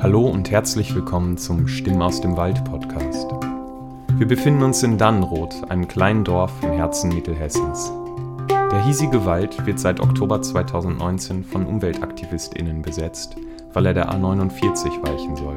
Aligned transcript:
Hallo 0.00 0.28
und 0.28 0.48
herzlich 0.52 0.94
willkommen 0.94 1.36
zum 1.38 1.66
Stimmen 1.66 2.02
aus 2.02 2.20
dem 2.20 2.36
Wald 2.36 2.64
Podcast. 2.64 3.26
Wir 4.16 4.28
befinden 4.28 4.62
uns 4.62 4.80
in 4.84 4.96
Dannenroth, 4.96 5.68
einem 5.68 5.88
kleinen 5.88 6.22
Dorf 6.22 6.52
im 6.62 6.70
Herzen 6.70 7.12
Mittelhessens. 7.12 7.90
Der 8.48 8.84
hiesige 8.84 9.26
Wald 9.26 9.66
wird 9.66 9.80
seit 9.80 9.98
Oktober 9.98 10.40
2019 10.40 11.42
von 11.42 11.66
UmweltaktivistInnen 11.66 12.80
besetzt, 12.80 13.34
weil 13.72 13.86
er 13.86 13.94
der 13.94 14.12
A49 14.12 15.02
weichen 15.04 15.34
soll. 15.34 15.56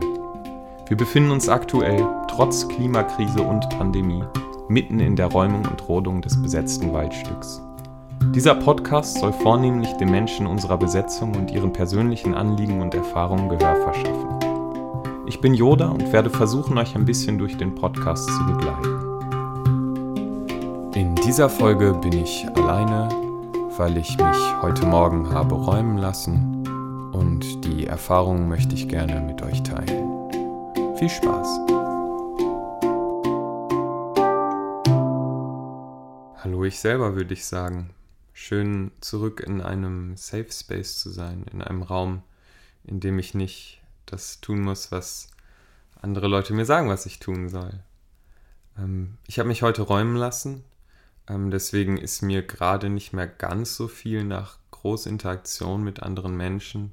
Wir 0.87 0.97
befinden 0.97 1.29
uns 1.29 1.47
aktuell, 1.47 2.03
trotz 2.27 2.67
Klimakrise 2.67 3.43
und 3.43 3.69
Pandemie, 3.69 4.23
mitten 4.69 4.99
in 4.99 5.15
der 5.15 5.27
Räumung 5.27 5.67
und 5.67 5.87
Rodung 5.87 6.19
des 6.23 6.41
besetzten 6.41 6.91
Waldstücks. 6.93 7.61
Dieser 8.29 8.55
Podcast 8.55 9.19
soll 9.19 9.33
vornehmlich 9.33 9.91
den 9.93 10.09
Menschen 10.09 10.47
unserer 10.47 10.77
Besetzung 10.77 11.35
und 11.35 11.51
ihren 11.51 11.73
persönlichen 11.73 12.33
Anliegen 12.33 12.79
und 12.79 12.93
Erfahrungen 12.93 13.49
Gehör 13.49 13.75
verschaffen. 13.75 15.25
Ich 15.25 15.41
bin 15.41 15.53
Yoda 15.53 15.89
und 15.89 16.13
werde 16.13 16.29
versuchen, 16.29 16.77
euch 16.77 16.95
ein 16.95 17.03
bisschen 17.03 17.37
durch 17.37 17.57
den 17.57 17.75
Podcast 17.75 18.29
zu 18.29 18.45
begleiten. 18.45 19.11
In 20.95 21.15
dieser 21.15 21.49
Folge 21.49 21.93
bin 21.93 22.13
ich 22.13 22.47
alleine, 22.55 23.09
weil 23.75 23.97
ich 23.97 24.15
mich 24.17 24.61
heute 24.61 24.85
Morgen 24.85 25.33
habe 25.33 25.55
räumen 25.55 25.97
lassen 25.97 26.65
und 27.13 27.65
die 27.65 27.87
Erfahrungen 27.87 28.47
möchte 28.47 28.75
ich 28.75 28.87
gerne 28.87 29.19
mit 29.19 29.41
euch 29.41 29.61
teilen. 29.63 30.95
Viel 30.95 31.09
Spaß! 31.09 31.59
Hallo 36.43 36.63
ich 36.63 36.79
selber 36.79 37.15
würde 37.15 37.33
ich 37.33 37.45
sagen 37.45 37.89
schön 38.41 38.91
zurück 39.01 39.39
in 39.39 39.61
einem 39.61 40.17
Safe 40.17 40.51
Space 40.51 40.99
zu 40.99 41.11
sein, 41.11 41.45
in 41.51 41.61
einem 41.61 41.83
Raum, 41.83 42.23
in 42.83 42.99
dem 42.99 43.19
ich 43.19 43.35
nicht 43.35 43.81
das 44.07 44.41
tun 44.41 44.61
muss, 44.61 44.91
was 44.91 45.29
andere 46.01 46.27
Leute 46.27 46.53
mir 46.53 46.65
sagen, 46.65 46.89
was 46.89 47.05
ich 47.05 47.19
tun 47.19 47.49
soll. 47.49 47.71
Ähm, 48.77 49.17
ich 49.27 49.37
habe 49.37 49.47
mich 49.47 49.61
heute 49.61 49.83
räumen 49.83 50.15
lassen, 50.15 50.63
ähm, 51.29 51.51
deswegen 51.51 51.97
ist 51.97 52.23
mir 52.23 52.41
gerade 52.41 52.89
nicht 52.89 53.13
mehr 53.13 53.27
ganz 53.27 53.75
so 53.75 53.87
viel 53.87 54.23
nach 54.23 54.57
Großinteraktion 54.71 55.83
mit 55.83 56.01
anderen 56.01 56.35
Menschen. 56.35 56.91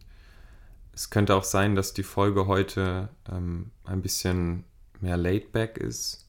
Es 0.93 1.09
könnte 1.09 1.35
auch 1.35 1.45
sein, 1.45 1.75
dass 1.75 1.95
die 1.95 2.03
Folge 2.03 2.47
heute 2.47 3.09
ähm, 3.31 3.71
ein 3.85 4.03
bisschen 4.03 4.65
mehr 5.01 5.17
laid 5.17 5.53
back 5.53 5.79
ist 5.79 6.28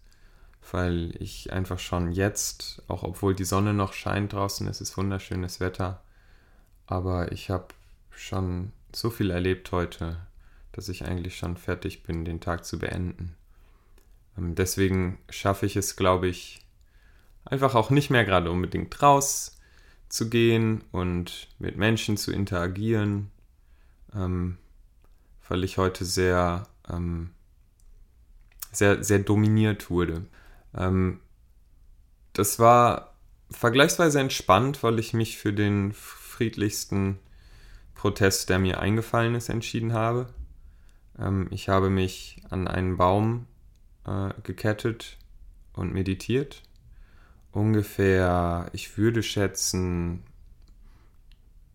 weil 0.74 1.14
ich 1.20 1.52
einfach 1.54 1.80
schon 1.80 2.12
jetzt, 2.12 2.82
auch 2.88 3.04
obwohl 3.04 3.36
die 3.36 3.46
Sonne 3.46 3.74
noch 3.74 3.94
scheint 3.94 4.34
draußen, 4.34 4.68
es 4.68 4.82
ist 4.82 4.98
wunderschönes 4.98 5.60
Wetter, 5.60 6.02
aber 6.86 7.32
ich 7.32 7.50
habe 7.50 7.68
schon 8.12 8.72
so 8.94 9.10
viel 9.10 9.32
erlebt 9.32 9.72
heute, 9.72 10.18
dass 10.72 10.90
ich 10.90 11.06
eigentlich 11.06 11.38
schon 11.38 11.58
fertig 11.58 12.04
bin, 12.04 12.26
den 12.26 12.40
Tag 12.40 12.66
zu 12.66 12.80
beenden. 12.80 13.36
Ähm, 14.38 14.56
deswegen 14.56 15.20
schaffe 15.30 15.66
ich 15.66 15.76
es, 15.76 15.96
glaube 15.96 16.28
ich, 16.28 16.62
einfach 17.46 17.76
auch 17.76 17.90
nicht 17.90 18.10
mehr 18.10 18.26
gerade 18.26 18.52
unbedingt 18.52 19.02
raus 19.02 19.58
zu 20.10 20.30
gehen 20.30 20.84
und 20.92 21.48
mit 21.60 21.78
Menschen 21.78 22.18
zu 22.18 22.32
interagieren, 22.32 23.32
ähm, 24.14 24.58
weil 25.48 25.64
ich 25.64 25.78
heute 25.78 26.06
sehr, 26.06 26.68
ähm, 26.90 27.32
sehr, 28.72 29.04
sehr 29.04 29.20
dominiert 29.20 29.90
wurde. 29.90 30.26
Ähm, 30.76 31.20
das 32.34 32.60
war 32.60 33.16
vergleichsweise 33.52 34.20
entspannt, 34.20 34.84
weil 34.84 35.00
ich 35.00 35.14
mich 35.14 35.38
für 35.38 35.54
den 35.54 35.94
friedlichsten 35.94 37.20
Protest, 37.96 38.50
der 38.50 38.60
mir 38.60 38.80
eingefallen 38.80 39.36
ist, 39.36 39.50
entschieden 39.50 39.94
habe. 39.94 40.28
Ähm, 41.18 41.48
ich 41.52 41.70
habe 41.70 41.90
mich 41.90 42.42
an 42.50 42.68
einen 42.68 42.98
Baum 42.98 43.48
äh, 44.06 44.30
gekettet 44.44 45.18
und 45.74 45.94
meditiert. 45.94 46.64
Ungefähr, 47.52 48.70
ich 48.74 48.98
würde 48.98 49.24
schätzen, 49.24 50.24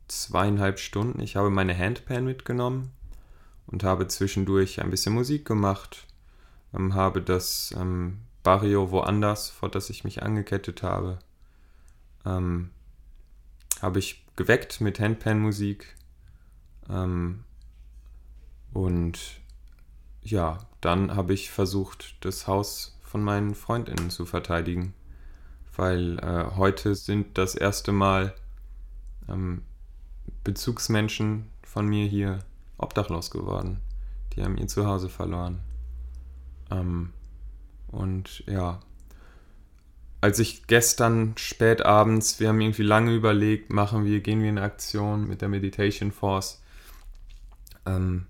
zweieinhalb 0.08 0.78
Stunden. 0.78 1.20
Ich 1.20 1.36
habe 1.36 1.50
meine 1.50 1.76
Handpan 1.76 2.24
mitgenommen 2.24 2.90
und 3.66 3.82
habe 3.82 4.08
zwischendurch 4.08 4.80
ein 4.80 4.90
bisschen 4.90 5.14
Musik 5.14 5.44
gemacht, 5.44 6.06
ähm, 6.72 6.94
habe 6.94 7.22
das 7.22 7.74
ähm, 7.76 8.18
Barrio 8.44 8.92
woanders, 8.92 9.50
vor 9.50 9.68
das 9.68 9.90
ich 9.90 10.04
mich 10.04 10.22
angekettet 10.22 10.84
habe, 10.84 11.18
ähm, 12.24 12.70
habe 13.82 13.98
ich 13.98 14.24
geweckt 14.36 14.80
mit 14.80 15.00
Handpan-Musik. 15.00 15.96
Ähm, 16.88 17.42
und 18.72 19.18
ja, 20.22 20.58
dann 20.80 21.16
habe 21.16 21.34
ich 21.34 21.50
versucht, 21.50 22.16
das 22.20 22.46
Haus 22.46 22.98
von 23.02 23.22
meinen 23.22 23.54
Freundinnen 23.54 24.10
zu 24.10 24.26
verteidigen, 24.26 24.94
weil 25.76 26.18
äh, 26.18 26.56
heute 26.56 26.94
sind 26.94 27.38
das 27.38 27.54
erste 27.54 27.92
Mal 27.92 28.34
ähm, 29.28 29.62
Bezugsmenschen 30.44 31.48
von 31.62 31.86
mir 31.86 32.06
hier 32.06 32.40
obdachlos 32.76 33.30
geworden. 33.30 33.80
Die 34.34 34.42
haben 34.42 34.58
ihr 34.58 34.66
Zuhause 34.66 35.08
verloren. 35.08 35.60
Ähm, 36.70 37.12
und 37.94 38.44
ja, 38.46 38.80
als 40.20 40.38
ich 40.38 40.66
gestern 40.66 41.34
spät 41.36 41.84
abends, 41.84 42.40
wir 42.40 42.48
haben 42.48 42.60
irgendwie 42.60 42.82
lange 42.82 43.14
überlegt, 43.14 43.70
machen 43.72 44.04
wir, 44.04 44.20
gehen 44.20 44.42
wir 44.42 44.48
in 44.48 44.58
Aktion 44.58 45.28
mit 45.28 45.42
der 45.42 45.48
Meditation 45.48 46.12
Force. 46.12 46.62
Ähm, 47.84 48.26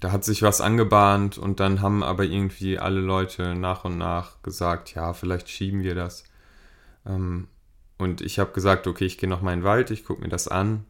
da 0.00 0.12
hat 0.12 0.24
sich 0.24 0.42
was 0.42 0.60
angebahnt 0.60 1.36
und 1.36 1.60
dann 1.60 1.80
haben 1.80 2.02
aber 2.04 2.24
irgendwie 2.24 2.78
alle 2.78 3.00
Leute 3.00 3.54
nach 3.54 3.84
und 3.84 3.98
nach 3.98 4.42
gesagt, 4.42 4.94
ja, 4.94 5.12
vielleicht 5.12 5.48
schieben 5.48 5.82
wir 5.82 5.94
das. 5.94 6.24
Ähm, 7.04 7.48
und 7.98 8.20
ich 8.20 8.38
habe 8.38 8.52
gesagt, 8.52 8.86
okay, 8.86 9.06
ich 9.06 9.18
gehe 9.18 9.28
noch 9.28 9.42
mal 9.42 9.54
in 9.54 9.60
den 9.60 9.64
Wald, 9.64 9.90
ich 9.90 10.04
gucke 10.04 10.22
mir 10.22 10.28
das 10.28 10.46
an 10.46 10.84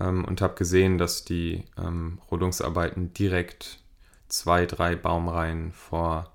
ähm, 0.00 0.24
und 0.24 0.40
habe 0.40 0.54
gesehen, 0.54 0.96
dass 0.96 1.24
die 1.24 1.64
ähm, 1.76 2.20
Rodungsarbeiten 2.30 3.12
direkt 3.12 3.80
zwei, 4.28 4.64
drei 4.64 4.96
Baumreihen 4.96 5.72
vor 5.72 6.32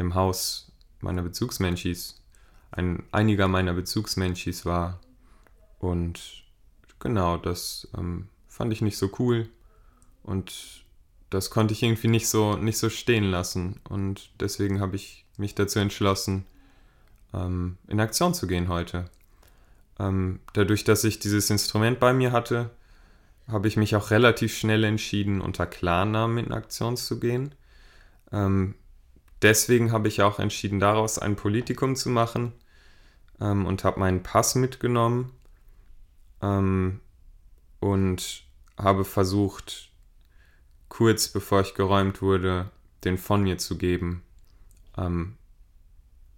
dem 0.00 0.14
Haus 0.14 0.72
meiner 1.00 1.22
Bezugsmenschis, 1.22 2.20
ein, 2.72 3.04
einiger 3.12 3.48
meiner 3.48 3.74
Bezugsmenschis 3.74 4.66
war. 4.66 5.00
Und 5.78 6.44
genau, 6.98 7.36
das 7.36 7.88
ähm, 7.96 8.28
fand 8.48 8.72
ich 8.72 8.82
nicht 8.82 8.98
so 8.98 9.10
cool. 9.18 9.48
Und 10.22 10.84
das 11.30 11.50
konnte 11.50 11.72
ich 11.72 11.82
irgendwie 11.82 12.08
nicht 12.08 12.28
so, 12.28 12.56
nicht 12.56 12.78
so 12.78 12.90
stehen 12.90 13.24
lassen. 13.24 13.80
Und 13.88 14.30
deswegen 14.40 14.80
habe 14.80 14.96
ich 14.96 15.24
mich 15.36 15.54
dazu 15.54 15.78
entschlossen, 15.78 16.44
ähm, 17.32 17.78
in 17.88 18.00
Aktion 18.00 18.34
zu 18.34 18.46
gehen 18.46 18.68
heute. 18.68 19.08
Ähm, 19.98 20.40
dadurch, 20.52 20.84
dass 20.84 21.04
ich 21.04 21.18
dieses 21.18 21.50
Instrument 21.50 22.00
bei 22.00 22.12
mir 22.12 22.32
hatte, 22.32 22.70
habe 23.48 23.68
ich 23.68 23.76
mich 23.76 23.96
auch 23.96 24.10
relativ 24.10 24.56
schnell 24.56 24.84
entschieden, 24.84 25.40
unter 25.40 25.66
Klarnamen 25.66 26.46
in 26.46 26.52
Aktion 26.52 26.96
zu 26.96 27.18
gehen. 27.18 27.54
Ähm, 28.32 28.74
deswegen 29.42 29.92
habe 29.92 30.08
ich 30.08 30.22
auch 30.22 30.38
entschieden, 30.38 30.80
daraus 30.80 31.18
ein 31.18 31.36
Politikum 31.36 31.96
zu 31.96 32.08
machen 32.08 32.52
ähm, 33.40 33.66
und 33.66 33.84
habe 33.84 34.00
meinen 34.00 34.22
Pass 34.22 34.54
mitgenommen 34.54 35.32
ähm, 36.42 37.00
und 37.80 38.44
habe 38.76 39.04
versucht, 39.04 39.90
kurz 40.88 41.28
bevor 41.28 41.60
ich 41.60 41.74
geräumt 41.74 42.22
wurde, 42.22 42.70
den 43.04 43.18
von 43.18 43.42
mir 43.42 43.58
zu 43.58 43.78
geben. 43.78 44.22
Ähm, 44.96 45.36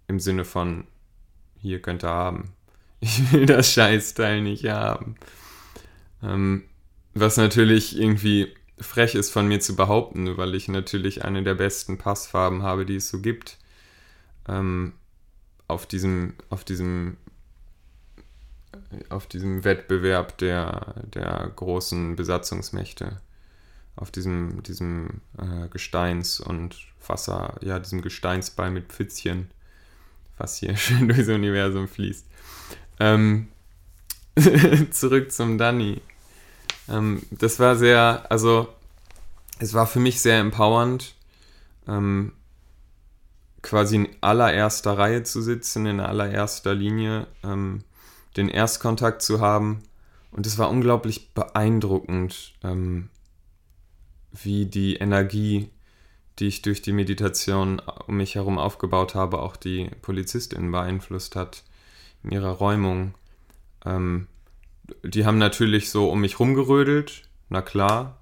Im 0.07 0.19
Sinne 0.19 0.45
von, 0.45 0.85
hier 1.59 1.81
könnt 1.81 2.03
ihr 2.03 2.09
haben. 2.09 2.53
Ich 3.05 3.33
will 3.33 3.45
das 3.45 3.69
Scheißteil 3.73 4.41
nicht 4.41 4.63
haben. 4.63 5.15
Ähm, 6.21 6.63
was 7.13 7.35
natürlich 7.35 7.99
irgendwie 7.99 8.55
frech 8.79 9.15
ist 9.15 9.31
von 9.31 9.47
mir 9.47 9.59
zu 9.59 9.75
behaupten, 9.75 10.37
weil 10.37 10.55
ich 10.55 10.67
natürlich 10.67 11.23
eine 11.23 11.43
der 11.43 11.55
besten 11.55 11.97
Passfarben 11.97 12.63
habe, 12.63 12.85
die 12.85 12.95
es 12.95 13.09
so 13.09 13.19
gibt. 13.19 13.57
Ähm, 14.47 14.93
auf 15.67 15.85
diesem, 15.85 16.35
auf 16.49 16.63
diesem, 16.63 17.17
auf 19.09 19.27
diesem 19.27 19.63
Wettbewerb 19.63 20.37
der, 20.37 20.95
der 21.13 21.51
großen 21.55 22.15
Besatzungsmächte, 22.15 23.21
auf 23.95 24.11
diesem, 24.11 24.63
diesem 24.63 25.21
äh, 25.37 25.67
Gesteins- 25.69 26.39
und 26.39 26.77
Wasser, 27.07 27.57
ja, 27.61 27.79
diesem 27.79 28.01
Gesteinsball 28.01 28.71
mit 28.71 28.91
Pfützchen, 28.91 29.49
was 30.37 30.57
hier 30.57 30.75
schön 30.77 31.07
durchs 31.07 31.29
Universum 31.29 31.87
fließt. 31.87 32.25
Ähm, 32.99 33.47
zurück 34.91 35.31
zum 35.31 35.57
Danny. 35.57 36.01
Ähm, 36.89 37.23
das 37.31 37.59
war 37.59 37.75
sehr, 37.75 38.25
also 38.29 38.67
es 39.59 39.73
war 39.73 39.87
für 39.87 39.99
mich 39.99 40.21
sehr 40.21 40.39
empowernd, 40.39 41.15
ähm, 41.87 42.33
quasi 43.61 43.95
in 43.95 44.09
allererster 44.21 44.97
Reihe 44.97 45.23
zu 45.23 45.41
sitzen, 45.41 45.85
in 45.85 45.99
allererster 45.99 46.73
Linie 46.73 47.27
ähm, 47.43 47.83
den 48.35 48.49
Erstkontakt 48.49 49.21
zu 49.21 49.39
haben. 49.39 49.83
Und 50.31 50.47
es 50.47 50.57
war 50.57 50.69
unglaublich 50.69 51.33
beeindruckend, 51.33 52.53
ähm, 52.63 53.09
wie 54.31 54.65
die 54.65 54.95
Energie, 54.95 55.69
die 56.39 56.47
ich 56.47 56.63
durch 56.63 56.81
die 56.81 56.91
Meditation 56.91 57.79
um 58.07 58.17
mich 58.17 58.35
herum 58.35 58.57
aufgebaut 58.57 59.13
habe, 59.13 59.39
auch 59.39 59.55
die 59.55 59.91
Polizistinnen 60.01 60.71
beeinflusst 60.71 61.35
hat 61.35 61.63
in 62.23 62.31
ihrer 62.31 62.51
Räumung. 62.51 63.13
Ähm, 63.85 64.27
die 65.03 65.25
haben 65.25 65.37
natürlich 65.37 65.89
so 65.89 66.09
um 66.09 66.21
mich 66.21 66.39
rumgerödelt, 66.39 67.23
na 67.49 67.61
klar. 67.61 68.19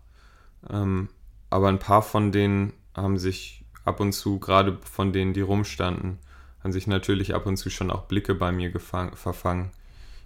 Ähm, 0.69 1.09
aber 1.49 1.69
ein 1.69 1.79
paar 1.79 2.01
von 2.01 2.31
denen 2.31 2.73
haben 2.95 3.17
sich 3.17 3.65
ab 3.83 3.99
und 3.99 4.13
zu, 4.13 4.39
gerade 4.39 4.77
von 4.83 5.11
denen, 5.11 5.33
die 5.33 5.41
rumstanden, 5.41 6.19
haben 6.63 6.71
sich 6.71 6.87
natürlich 6.87 7.33
ab 7.33 7.45
und 7.45 7.57
zu 7.57 7.69
schon 7.69 7.91
auch 7.91 8.03
Blicke 8.03 8.35
bei 8.35 8.51
mir 8.51 8.69
gefang, 8.69 9.15
verfangen. 9.15 9.71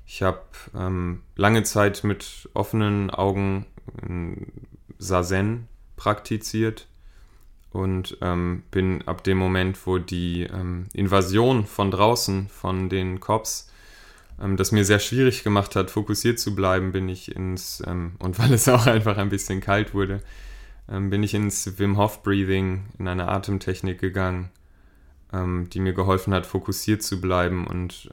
Ich 0.05 0.21
habe 0.21 0.41
ähm, 0.75 1.23
lange 1.35 1.63
Zeit 1.63 2.03
mit 2.03 2.49
offenen 2.53 3.09
Augen 3.09 3.65
Sazen 4.97 5.67
praktiziert 5.95 6.87
und 7.71 8.17
ähm, 8.21 8.63
bin 8.71 9.07
ab 9.07 9.23
dem 9.23 9.37
Moment, 9.37 9.85
wo 9.85 9.97
die 9.97 10.43
ähm, 10.43 10.87
Invasion 10.93 11.65
von 11.65 11.91
draußen, 11.91 12.47
von 12.49 12.89
den 12.89 13.19
Cops, 13.19 13.71
ähm, 14.41 14.57
das 14.57 14.71
mir 14.71 14.85
sehr 14.85 14.99
schwierig 14.99 15.43
gemacht 15.43 15.75
hat, 15.75 15.91
fokussiert 15.91 16.39
zu 16.39 16.55
bleiben, 16.55 16.91
bin 16.91 17.09
ich 17.09 17.35
ins, 17.35 17.83
ähm, 17.85 18.15
und 18.19 18.39
weil 18.39 18.53
es 18.53 18.67
auch 18.67 18.87
einfach 18.87 19.17
ein 19.17 19.29
bisschen 19.29 19.61
kalt 19.61 19.93
wurde, 19.93 20.21
ähm, 20.89 21.09
bin 21.09 21.23
ich 21.23 21.33
ins 21.33 21.79
Wim 21.79 21.97
Hof 21.97 22.23
Breathing, 22.23 22.85
in 22.99 23.07
eine 23.07 23.27
Atemtechnik 23.27 23.99
gegangen, 23.99 24.49
ähm, 25.33 25.69
die 25.71 25.79
mir 25.79 25.93
geholfen 25.93 26.33
hat, 26.33 26.45
fokussiert 26.45 27.03
zu 27.03 27.21
bleiben 27.21 27.67
und 27.67 28.09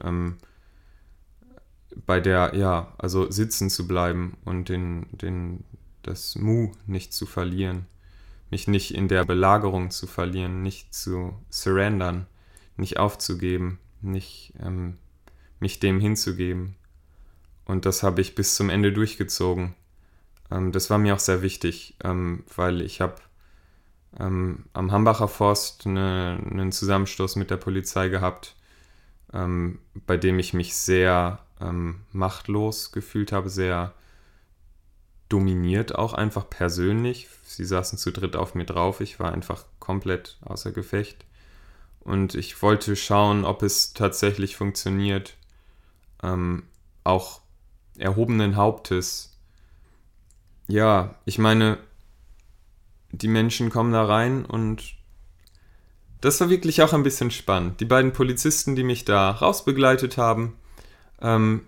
bei 2.05 2.19
der, 2.19 2.55
ja, 2.55 2.93
also 2.97 3.29
sitzen 3.29 3.69
zu 3.69 3.87
bleiben 3.87 4.37
und 4.45 4.69
den, 4.69 5.05
den, 5.11 5.63
das 6.01 6.35
Mu 6.35 6.71
nicht 6.87 7.13
zu 7.13 7.25
verlieren, 7.25 7.85
mich 8.49 8.67
nicht 8.67 8.93
in 8.93 9.07
der 9.07 9.25
Belagerung 9.25 9.91
zu 9.91 10.07
verlieren, 10.07 10.63
nicht 10.63 10.93
zu 10.93 11.33
surrendern, 11.49 12.27
nicht 12.77 12.97
aufzugeben, 12.97 13.79
nicht 14.01 14.53
ähm, 14.59 14.97
mich 15.63 15.79
dem 15.79 15.99
hinzugeben. 15.99 16.75
Und 17.65 17.87
das 17.87 18.03
habe 18.03 18.21
ich 18.21 18.35
bis 18.35 18.53
zum 18.53 18.69
Ende 18.69 18.93
durchgezogen. 18.93 19.73
Ähm, 20.51 20.71
das 20.71 20.91
war 20.91 20.99
mir 20.99 21.15
auch 21.15 21.19
sehr 21.19 21.41
wichtig, 21.41 21.95
ähm, 22.03 22.43
weil 22.55 22.81
ich 22.81 23.01
habe 23.01 23.15
ähm, 24.19 24.65
am 24.73 24.91
Hambacher 24.91 25.27
Forst 25.27 25.87
eine, 25.87 26.39
einen 26.51 26.71
Zusammenstoß 26.71 27.37
mit 27.37 27.49
der 27.49 27.57
Polizei 27.57 28.09
gehabt, 28.09 28.55
ähm, 29.33 29.79
bei 30.05 30.17
dem 30.17 30.37
ich 30.37 30.53
mich 30.53 30.75
sehr 30.75 31.39
ähm, 31.59 32.01
machtlos 32.11 32.91
gefühlt 32.91 33.31
habe, 33.31 33.49
sehr 33.49 33.93
dominiert 35.29 35.95
auch 35.95 36.13
einfach 36.13 36.49
persönlich. 36.49 37.29
Sie 37.43 37.65
saßen 37.65 37.97
zu 37.97 38.11
dritt 38.11 38.35
auf 38.35 38.53
mir 38.53 38.65
drauf, 38.65 39.01
ich 39.01 39.19
war 39.19 39.31
einfach 39.31 39.65
komplett 39.79 40.37
außer 40.41 40.71
Gefecht. 40.71 41.25
Und 42.01 42.35
ich 42.35 42.61
wollte 42.61 42.95
schauen, 42.95 43.45
ob 43.45 43.63
es 43.63 43.93
tatsächlich 43.93 44.57
funktioniert, 44.57 45.37
ähm, 46.23 46.63
auch 47.03 47.41
erhobenen 47.97 48.55
Hauptes. 48.55 49.37
Ja, 50.67 51.15
ich 51.25 51.37
meine, 51.37 51.77
die 53.11 53.27
Menschen 53.27 53.69
kommen 53.69 53.93
da 53.93 54.05
rein 54.05 54.45
und 54.45 54.95
das 56.21 56.39
war 56.39 56.49
wirklich 56.49 56.81
auch 56.81 56.93
ein 56.93 57.03
bisschen 57.03 57.31
spannend. 57.31 57.79
Die 57.81 57.85
beiden 57.85 58.13
Polizisten, 58.13 58.75
die 58.75 58.83
mich 58.83 59.05
da 59.05 59.29
rausbegleitet 59.29 60.17
haben, 60.17 60.57
ähm, 61.21 61.65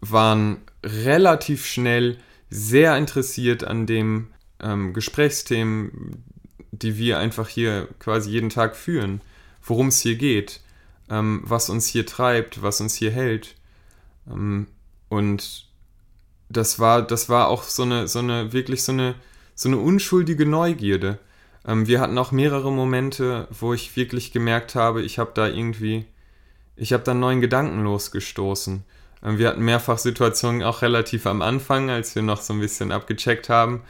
waren 0.00 0.62
relativ 0.82 1.66
schnell 1.66 2.16
sehr 2.48 2.96
interessiert 2.96 3.62
an 3.62 3.86
dem 3.86 4.28
ähm, 4.58 4.94
Gesprächsthemen, 4.94 6.24
die 6.72 6.96
wir 6.96 7.18
einfach 7.18 7.48
hier 7.48 7.88
quasi 7.98 8.30
jeden 8.30 8.48
Tag 8.48 8.74
führen, 8.74 9.20
worum 9.62 9.88
es 9.88 10.00
hier 10.00 10.16
geht, 10.16 10.60
ähm, 11.10 11.42
was 11.44 11.68
uns 11.68 11.86
hier 11.86 12.06
treibt, 12.06 12.62
was 12.62 12.80
uns 12.80 12.94
hier 12.94 13.10
hält. 13.10 13.54
Ähm, 14.30 14.66
und 15.08 15.66
das 16.48 16.78
war, 16.78 17.02
das 17.02 17.28
war 17.28 17.48
auch 17.48 17.62
so 17.62 17.82
eine, 17.82 18.08
so 18.08 18.18
eine, 18.18 18.52
wirklich 18.52 18.82
so 18.82 18.92
eine, 18.92 19.14
so 19.54 19.68
eine 19.68 19.78
unschuldige 19.78 20.46
Neugierde. 20.46 21.18
Ähm, 21.66 21.86
wir 21.86 22.00
hatten 22.00 22.18
auch 22.18 22.32
mehrere 22.32 22.72
Momente, 22.72 23.48
wo 23.50 23.74
ich 23.74 23.96
wirklich 23.96 24.32
gemerkt 24.32 24.74
habe, 24.74 25.02
ich 25.02 25.18
habe 25.18 25.32
da 25.34 25.46
irgendwie, 25.48 26.06
ich 26.76 26.92
habe 26.92 27.04
da 27.04 27.12
einen 27.12 27.20
neuen 27.20 27.40
Gedanken 27.40 27.82
losgestoßen. 27.84 28.84
Ähm, 29.22 29.38
wir 29.38 29.48
hatten 29.48 29.64
mehrfach 29.64 29.98
Situationen, 29.98 30.62
auch 30.62 30.82
relativ 30.82 31.26
am 31.26 31.42
Anfang, 31.42 31.90
als 31.90 32.14
wir 32.14 32.22
noch 32.22 32.40
so 32.40 32.52
ein 32.54 32.60
bisschen 32.60 32.92
abgecheckt 32.92 33.48
haben, 33.48 33.82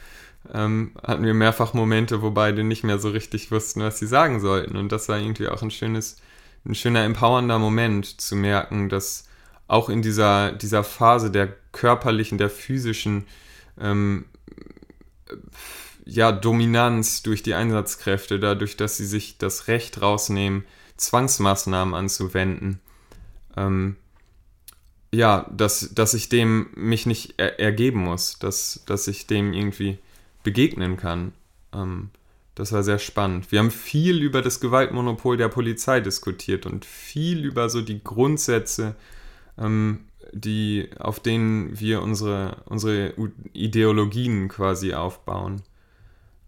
hatten 0.49 1.23
wir 1.23 1.35
mehrfach 1.35 1.75
Momente, 1.75 2.23
wo 2.23 2.31
beide 2.31 2.65
nicht 2.65 2.83
mehr 2.83 2.99
so 2.99 3.11
richtig 3.11 3.51
wussten, 3.51 3.83
was 3.83 3.99
sie 3.99 4.07
sagen 4.07 4.41
sollten. 4.41 4.75
Und 4.79 4.91
das 4.91 5.07
war 5.11 5.19
irgendwie 5.19 5.49
auch 5.49 5.61
ein 5.61 5.71
schönes, 5.71 6.17
ein 6.65 6.75
schöner, 6.75 7.05
empowernder 7.05 7.59
Moment 7.59 8.23
zu 8.23 8.37
merken, 8.37 8.89
dass 8.89 9.29
auch 9.71 9.89
in 9.89 10.03
dieser, 10.03 10.53
dieser 10.53 10.83
Phase 10.83 11.31
der 11.31 11.55
körperlichen, 11.73 12.39
der 12.39 12.51
physischen 12.51 13.27
ähm, 13.81 14.25
ja, 16.05 16.33
Dominanz 16.33 17.23
durch 17.23 17.45
die 17.45 17.55
Einsatzkräfte, 17.55 18.41
dadurch, 18.41 18.77
dass 18.77 18.97
sie 18.97 19.07
sich 19.07 19.39
das 19.39 19.69
Recht 19.69 20.03
rausnehmen, 20.03 20.65
Zwangsmaßnahmen 20.97 21.95
anzuwenden, 21.95 22.81
ähm, 23.57 23.95
ja, 25.13 25.49
dass, 25.57 25.95
dass 25.95 26.15
ich 26.15 26.29
dem 26.29 26.71
mich 26.75 27.07
nicht 27.07 27.35
er 27.37 27.61
ergeben 27.61 28.01
muss, 28.01 28.41
dass, 28.41 28.83
dass 28.87 29.07
ich 29.07 29.29
dem 29.29 29.53
irgendwie 29.53 29.99
begegnen 30.43 30.97
kann. 30.97 31.33
Ähm, 31.73 32.11
das 32.57 32.73
war 32.73 32.83
sehr 32.83 32.99
spannend. 32.99 33.53
Wir 33.53 33.61
haben 33.61 33.71
viel 33.71 34.21
über 34.21 34.43
das 34.43 34.59
Gewaltmonopol 34.61 35.37
der 35.37 35.49
Polizei 35.49 36.01
diskutiert 36.01 36.67
und 36.67 36.85
viel 36.85 37.45
über 37.45 37.71
so 37.71 37.83
die 37.83 38.03
Grundsätze, 38.03 38.97
ähm, 39.61 40.07
die, 40.33 40.91
auf 40.99 41.21
denen 41.21 41.79
wir 41.79 42.03
unsere, 42.03 42.63
unsere 42.67 43.15
Ideologien 43.53 44.49
quasi 44.49 44.95
aufbauen. 44.95 45.63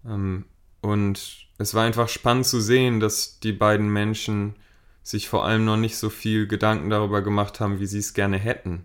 Ähm, 0.06 0.44
und 0.80 1.46
es 1.58 1.74
war 1.74 1.84
einfach 1.84 2.08
spannend 2.08 2.46
zu 2.46 2.60
sehen, 2.60 3.00
dass 3.00 3.38
die 3.40 3.52
beiden 3.52 3.92
Menschen 3.92 4.54
sich 5.02 5.28
vor 5.28 5.44
allem 5.44 5.64
noch 5.64 5.76
nicht 5.76 5.96
so 5.96 6.10
viel 6.10 6.46
Gedanken 6.46 6.90
darüber 6.90 7.22
gemacht 7.22 7.60
haben, 7.60 7.80
wie 7.80 7.86
sie 7.86 7.98
es 7.98 8.14
gerne 8.14 8.38
hätten, 8.38 8.84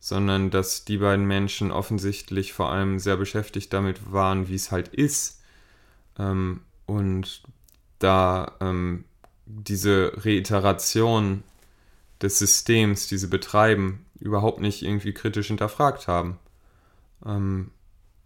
sondern 0.00 0.50
dass 0.50 0.84
die 0.84 0.98
beiden 0.98 1.26
Menschen 1.26 1.70
offensichtlich 1.70 2.52
vor 2.52 2.70
allem 2.70 2.98
sehr 2.98 3.16
beschäftigt 3.16 3.72
damit 3.72 4.12
waren, 4.12 4.48
wie 4.48 4.54
es 4.54 4.70
halt 4.70 4.88
ist. 4.88 5.42
Ähm, 6.18 6.62
und 6.86 7.42
da 7.98 8.52
ähm, 8.60 9.04
diese 9.46 10.12
Reiteration 10.16 11.42
des 12.22 12.38
Systems, 12.38 13.08
diese 13.08 13.28
Betreiben, 13.28 14.06
überhaupt 14.18 14.60
nicht 14.60 14.82
irgendwie 14.82 15.12
kritisch 15.12 15.48
hinterfragt 15.48 16.08
haben. 16.08 16.38
Ähm, 17.24 17.70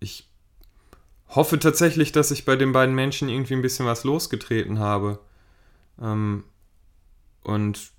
ich 0.00 0.28
hoffe 1.28 1.58
tatsächlich, 1.58 2.12
dass 2.12 2.30
ich 2.30 2.44
bei 2.44 2.56
den 2.56 2.72
beiden 2.72 2.94
Menschen 2.94 3.28
irgendwie 3.28 3.54
ein 3.54 3.62
bisschen 3.62 3.86
was 3.86 4.04
losgetreten 4.04 4.78
habe. 4.78 5.18
Ähm, 6.00 6.44
und 7.42 7.90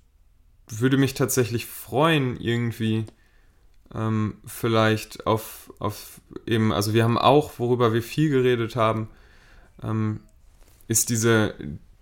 würde 0.68 0.96
mich 0.96 1.14
tatsächlich 1.14 1.66
freuen, 1.66 2.38
irgendwie 2.40 3.04
ähm, 3.94 4.38
vielleicht 4.46 5.26
auf, 5.26 5.72
auf 5.78 6.20
eben, 6.46 6.72
also 6.72 6.94
wir 6.94 7.04
haben 7.04 7.18
auch, 7.18 7.58
worüber 7.58 7.92
wir 7.92 8.02
viel 8.02 8.30
geredet 8.30 8.76
haben, 8.76 9.08
ähm, 9.82 10.20
ist 10.88 11.10
diese, 11.10 11.54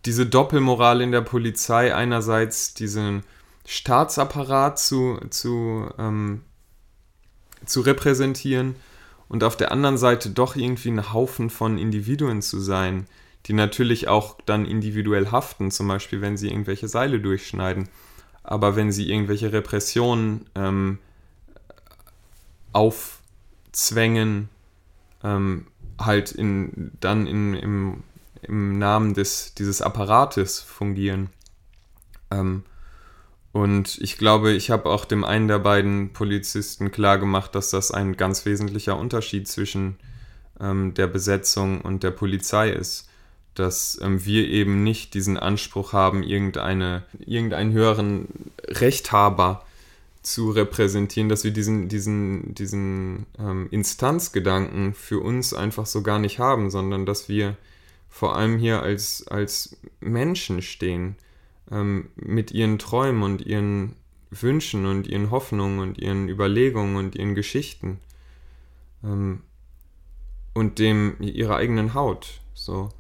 diese 0.05 0.27
Doppelmoral 0.27 1.01
in 1.01 1.13
der 1.13 1.21
Polizei 1.21 1.95
einerseits 1.95 2.75
diesen 2.75 3.23
Staatsapparat 3.65 4.79
zu, 4.79 5.19
zu, 5.31 5.89
ähm, 5.99 6.43
zu 7.65 7.81
repräsentieren 7.81 8.77
und 9.29 9.45
auf 9.45 9.57
der 9.57 9.73
anderen 9.73 9.99
Seite 9.99 10.31
doch 10.31 10.57
irgendwie 10.57 10.91
ein 10.91 11.13
Haufen 11.13 11.49
von 11.49 11.79
Individuen 11.79 12.43
zu 12.43 12.61
sein, 12.61 13.07
die 13.47 13.53
natürlich 13.53 14.09
auch 14.09 14.39
dann 14.47 14.67
individuell 14.67 15.31
haften, 15.31 15.71
zum 15.71 15.89
Beispiel 15.89 16.21
wenn 16.21 16.37
sie 16.37 16.49
irgendwelche 16.49 16.89
Seile 16.89 17.21
durchschneiden. 17.21 17.89
Aber 18.45 18.77
wenn 18.77 18.93
sie 18.93 19.11
irgendwelche 19.11 19.53
Repressionen 19.53 20.47
ähm, 20.55 20.99
aufzwängen, 22.73 24.49
ähm, 25.23 25.67
halt 25.99 26.33
in, 26.33 26.93
dann 27.01 27.27
in, 27.27 27.55
im, 27.55 28.03
im 28.43 28.79
Namen 28.79 29.15
des, 29.15 29.55
dieses 29.55 29.83
Apparates 29.83 30.61
fungieren. 30.61 31.31
Ähm, 32.31 32.65
und 33.53 33.99
ich 34.01 34.17
glaube, 34.17 34.53
ich 34.53 34.71
habe 34.71 34.89
auch 34.89 35.05
dem 35.05 35.25
einen 35.25 35.47
der 35.47 35.59
beiden 35.59 36.13
Polizisten 36.15 36.91
klar 36.91 37.19
gemacht, 37.19 37.55
dass 37.55 37.71
das 37.71 37.91
ein 37.91 38.17
ganz 38.17 38.47
wesentlicher 38.47 38.99
Unterschied 38.99 39.47
zwischen 39.47 39.97
ähm, 40.59 40.95
der 40.95 41.07
Besetzung 41.07 41.83
und 41.83 42.03
der 42.03 42.13
Polizei 42.13 42.71
ist. 42.71 43.09
Dass 43.55 44.01
ähm, 44.03 44.25
wir 44.25 44.49
eben 44.49 44.83
nicht 44.83 45.13
diesen 45.13 45.37
Anspruch 45.37 45.93
haben, 45.93 46.23
irgendeine, 46.23 47.03
irgendeinen 47.19 47.73
höheren 47.73 48.29
Rechthaber 48.67 49.67
zu 50.23 50.51
repräsentieren, 50.51 51.29
dass 51.29 51.45
wir 51.45 51.51
diesen, 51.51 51.89
diesen, 51.89 52.55
diesen 52.55 53.27
ähm, 53.39 53.69
Instanzgedanken 53.71 54.95
für 54.95 55.21
uns 55.21 55.53
einfach 55.53 55.85
so 55.85 56.03
gar 56.03 56.19
nicht 56.19 56.39
haben, 56.39 56.71
sondern 56.71 57.05
dass 57.05 57.29
wir 57.29 57.57
vor 58.09 58.35
allem 58.35 58.57
hier 58.59 58.81
als, 58.81 59.27
als 59.29 59.77
Menschen 60.01 60.63
stehen, 60.63 61.17
ähm, 61.73 62.11
mit 62.17 62.53
ihren 62.53 62.79
Träumen 62.79 63.23
und 63.23 63.47
ihren 63.47 63.97
Wünschen 64.31 64.87
und 64.87 65.07
ihren 65.07 65.31
Hoffnungen 65.31 65.79
und 65.81 65.99
ihren 65.99 66.29
Überlegungen 66.29 66.97
und 66.97 67.17
ihren 67.17 67.35
Geschichten 67.35 67.99
ähm, 69.03 69.43
und 70.55 70.79
dem 70.79 71.17
ihrer 71.21 71.57
eigenen 71.57 71.95
Haut. 71.95 72.41
So. 72.55 72.91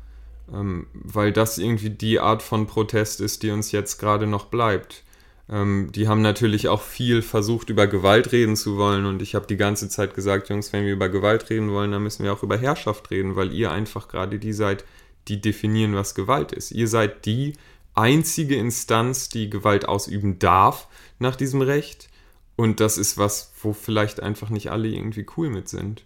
Ähm, 0.53 0.87
weil 0.93 1.33
das 1.33 1.59
irgendwie 1.59 1.91
die 1.91 2.19
Art 2.19 2.43
von 2.43 2.67
Protest 2.67 3.21
ist, 3.21 3.43
die 3.43 3.51
uns 3.51 3.73
jetzt 3.73 3.99
gerade 3.99 4.27
noch 4.27 4.47
bleibt 4.47 5.05
ähm, 5.53 5.91
die 5.93 6.09
haben 6.09 6.23
natürlich 6.23 6.69
auch 6.69 6.81
viel 6.81 7.21
versucht, 7.21 7.69
über 7.69 7.87
Gewalt 7.87 8.33
reden 8.33 8.57
zu 8.57 8.79
wollen. 8.79 9.05
Und 9.05 9.23
ich 9.23 9.35
habe 9.35 9.47
die 9.47 9.57
ganze 9.57 9.89
Zeit 9.89 10.15
gesagt, 10.15 10.49
Jungs, 10.49 10.73
wenn 10.73 10.85
wir 10.85 10.93
über 10.93 11.09
Gewalt 11.09 11.51
reden 11.51 11.71
wollen, 11.71 11.93
dann 11.93 12.03
müssen 12.03 12.25
wir 12.25 12.33
auch 12.33 12.43
über 12.43 12.57
Herrschaft 12.57 13.11
reden, 13.11 13.37
weil 13.37 13.53
ihr 13.53 13.71
einfach 13.71 14.09
gerade 14.09 14.39
die 14.39 14.53
seid, 14.53 14.85
die 15.29 15.41
definieren, 15.41 15.95
was 15.95 16.15
Gewalt 16.15 16.53
ist. 16.53 16.71
Ihr 16.71 16.89
seid 16.89 17.27
die 17.27 17.55
einzige 17.95 18.57
Instanz, 18.57 19.29
die 19.29 19.51
Gewalt 19.51 19.87
ausüben 19.89 20.39
darf 20.39 20.89
nach 21.19 21.37
diesem 21.37 21.63
Recht. 21.63 22.09
Und 22.57 22.81
das 22.81 22.99
ist 22.99 23.19
was, 23.19 23.53
wo 23.63 23.73
vielleicht 23.73 24.23
einfach 24.23 24.51
nicht 24.51 24.71
alle 24.71 24.89
irgendwie 24.89 25.27
cool 25.37 25.51
mit 25.51 25.69
sind. 25.69 26.05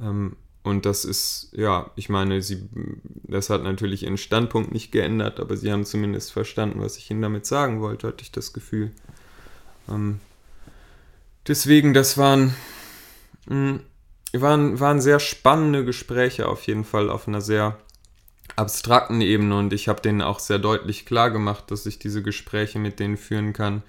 Ähm, 0.00 0.36
und 0.62 0.86
das 0.86 1.04
ist, 1.04 1.48
ja, 1.52 1.90
ich 1.96 2.08
meine, 2.08 2.40
sie, 2.40 2.68
das 3.24 3.50
hat 3.50 3.64
natürlich 3.64 4.04
ihren 4.04 4.16
Standpunkt 4.16 4.72
nicht 4.72 4.92
geändert, 4.92 5.40
aber 5.40 5.56
sie 5.56 5.72
haben 5.72 5.84
zumindest 5.84 6.32
verstanden, 6.32 6.80
was 6.80 6.96
ich 6.96 7.10
ihnen 7.10 7.22
damit 7.22 7.46
sagen 7.46 7.80
wollte, 7.80 8.06
hatte 8.06 8.22
ich 8.22 8.30
das 8.30 8.52
Gefühl. 8.52 8.92
Ähm, 9.88 10.20
deswegen, 11.48 11.94
das 11.94 12.16
waren, 12.16 12.54
mh, 13.48 13.54
hm, 13.54 13.80
waren, 14.40 14.80
waren 14.80 15.00
sehr 15.00 15.18
spannende 15.18 15.84
Gespräche 15.84 16.48
auf 16.48 16.66
jeden 16.66 16.84
Fall 16.84 17.10
auf 17.10 17.28
einer 17.28 17.40
sehr 17.40 17.78
abstrakten 18.56 19.20
Ebene 19.20 19.56
und 19.56 19.72
ich 19.72 19.88
habe 19.88 20.00
denen 20.00 20.22
auch 20.22 20.38
sehr 20.38 20.58
deutlich 20.58 21.06
klar 21.06 21.30
gemacht, 21.30 21.70
dass 21.70 21.86
ich 21.86 21.98
diese 21.98 22.22
Gespräche 22.22 22.78
mit 22.78 22.98
denen 23.00 23.16
führen 23.16 23.52
kann, 23.52 23.82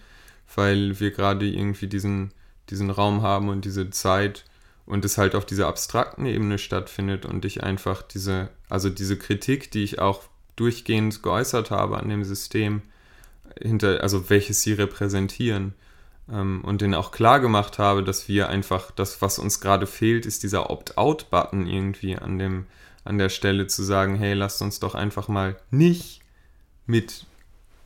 weil 0.55 0.99
wir 0.99 1.11
gerade 1.11 1.45
irgendwie 1.45 1.87
diesen, 1.87 2.31
diesen 2.69 2.89
Raum 2.89 3.21
haben 3.21 3.49
und 3.49 3.65
diese 3.65 3.89
Zeit 3.89 4.45
und 4.85 5.05
es 5.05 5.17
halt 5.17 5.35
auf 5.35 5.45
dieser 5.45 5.67
abstrakten 5.67 6.25
Ebene 6.25 6.57
stattfindet 6.57 7.25
und 7.25 7.45
ich 7.45 7.63
einfach 7.63 8.01
diese, 8.01 8.49
also 8.69 8.89
diese 8.89 9.17
Kritik, 9.17 9.71
die 9.71 9.83
ich 9.83 9.99
auch 9.99 10.23
durchgehend 10.55 11.23
geäußert 11.23 11.71
habe 11.71 11.97
an 11.97 12.09
dem 12.09 12.23
System, 12.23 12.81
hinter, 13.61 14.01
also 14.01 14.29
welches 14.29 14.61
sie 14.61 14.73
repräsentieren 14.73 15.73
ähm, 16.31 16.61
und 16.63 16.81
denen 16.81 16.95
auch 16.95 17.11
klar 17.11 17.39
gemacht 17.39 17.79
habe, 17.79 18.03
dass 18.03 18.27
wir 18.27 18.49
einfach, 18.49 18.91
das, 18.91 19.21
was 19.21 19.39
uns 19.39 19.59
gerade 19.59 19.87
fehlt, 19.87 20.25
ist 20.25 20.43
dieser 20.43 20.69
Opt-out-Button 20.69 21.67
irgendwie 21.67 22.15
an 22.17 22.39
dem, 22.39 22.65
an 23.03 23.17
der 23.17 23.29
Stelle 23.29 23.67
zu 23.67 23.83
sagen, 23.83 24.15
hey, 24.15 24.33
lasst 24.33 24.61
uns 24.61 24.79
doch 24.79 24.95
einfach 24.95 25.27
mal 25.27 25.57
nicht 25.71 26.21
mit 26.85 27.25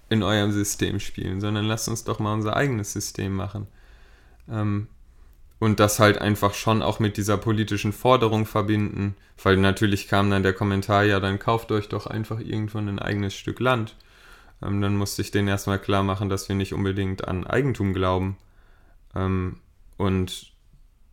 in 0.09 0.23
eurem 0.23 0.51
System 0.51 0.99
spielen, 0.99 1.41
sondern 1.41 1.65
lasst 1.65 1.89
uns 1.89 2.03
doch 2.03 2.19
mal 2.19 2.33
unser 2.33 2.55
eigenes 2.55 2.93
System 2.93 3.35
machen. 3.35 3.67
Ähm, 4.49 4.87
und 5.59 5.79
das 5.79 5.99
halt 5.99 6.19
einfach 6.19 6.53
schon 6.53 6.81
auch 6.81 6.99
mit 6.99 7.17
dieser 7.17 7.37
politischen 7.37 7.91
Forderung 7.91 8.45
verbinden, 8.45 9.15
weil 9.41 9.57
natürlich 9.57 10.07
kam 10.07 10.29
dann 10.29 10.43
der 10.43 10.53
Kommentar, 10.53 11.03
ja, 11.03 11.19
dann 11.19 11.39
kauft 11.39 11.71
euch 11.71 11.89
doch 11.89 12.05
einfach 12.05 12.39
irgendwo 12.39 12.77
ein 12.77 12.99
eigenes 12.99 13.33
Stück 13.33 13.59
Land. 13.59 13.95
Ähm, 14.61 14.81
dann 14.81 14.95
musste 14.95 15.21
ich 15.21 15.31
denen 15.31 15.47
erstmal 15.47 15.79
klar 15.79 16.03
machen, 16.03 16.29
dass 16.29 16.47
wir 16.47 16.55
nicht 16.55 16.73
unbedingt 16.73 17.27
an 17.27 17.45
Eigentum 17.45 17.93
glauben. 17.93 18.37
Ähm, 19.15 19.57
und 19.97 20.51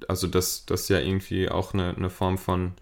also, 0.08 0.26
dass 0.26 0.66
das 0.66 0.88
ja 0.88 0.98
irgendwie 0.98 1.48
auch 1.48 1.72
eine, 1.72 1.96
eine 1.96 2.10
Form 2.10 2.36
von, 2.36 2.74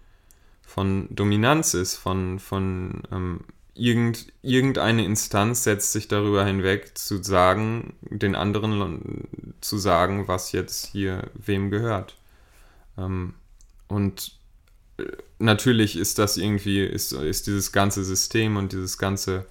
von 0.65 1.07
Dominanz 1.09 1.73
ist, 1.73 1.95
von, 1.95 2.39
von 2.39 3.03
ähm, 3.11 3.41
irgend, 3.75 4.27
irgendeine 4.41 5.05
Instanz 5.05 5.63
setzt 5.63 5.91
sich 5.91 6.07
darüber 6.07 6.45
hinweg, 6.45 6.97
zu 6.97 7.21
sagen, 7.21 7.95
den 8.01 8.35
anderen 8.35 9.27
zu 9.61 9.77
sagen, 9.77 10.27
was 10.27 10.51
jetzt 10.51 10.87
hier 10.87 11.29
wem 11.33 11.69
gehört. 11.69 12.15
Ähm, 12.97 13.33
und 13.87 14.33
äh, 14.97 15.03
natürlich 15.39 15.97
ist 15.97 16.19
das 16.19 16.37
irgendwie, 16.37 16.83
ist, 16.83 17.11
ist 17.11 17.47
dieses 17.47 17.71
ganze 17.71 18.03
System 18.03 18.57
und 18.57 18.71
dieses 18.71 18.97
ganze 18.97 19.45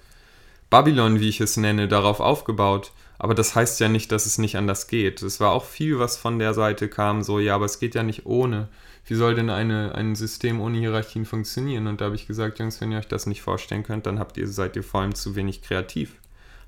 Babylon, 0.69 1.19
wie 1.19 1.29
ich 1.29 1.41
es 1.41 1.57
nenne, 1.57 1.87
darauf 1.87 2.19
aufgebaut. 2.19 2.91
Aber 3.19 3.35
das 3.35 3.55
heißt 3.55 3.79
ja 3.79 3.87
nicht, 3.89 4.11
dass 4.11 4.25
es 4.25 4.37
nicht 4.37 4.57
anders 4.57 4.87
geht. 4.87 5.21
Es 5.21 5.39
war 5.39 5.51
auch 5.51 5.65
viel, 5.65 5.99
was 5.99 6.17
von 6.17 6.39
der 6.39 6.53
Seite 6.53 6.89
kam, 6.89 7.21
so, 7.21 7.39
ja, 7.39 7.55
aber 7.55 7.65
es 7.65 7.79
geht 7.79 7.95
ja 7.95 8.03
nicht 8.03 8.25
ohne 8.25 8.67
wie 9.05 9.15
soll 9.15 9.35
denn 9.35 9.49
eine, 9.49 9.95
ein 9.95 10.15
System 10.15 10.61
ohne 10.61 10.77
Hierarchien 10.77 11.25
funktionieren? 11.25 11.87
Und 11.87 11.99
da 11.99 12.05
habe 12.05 12.15
ich 12.15 12.27
gesagt, 12.27 12.59
Jungs, 12.59 12.79
wenn 12.79 12.91
ihr 12.91 12.99
euch 12.99 13.07
das 13.07 13.25
nicht 13.25 13.41
vorstellen 13.41 13.83
könnt, 13.83 14.05
dann 14.05 14.19
habt 14.19 14.37
ihr, 14.37 14.47
seid 14.47 14.75
ihr 14.75 14.83
vor 14.83 15.01
allem 15.01 15.13
zu 15.13 15.35
wenig 15.35 15.61
kreativ. 15.61 16.15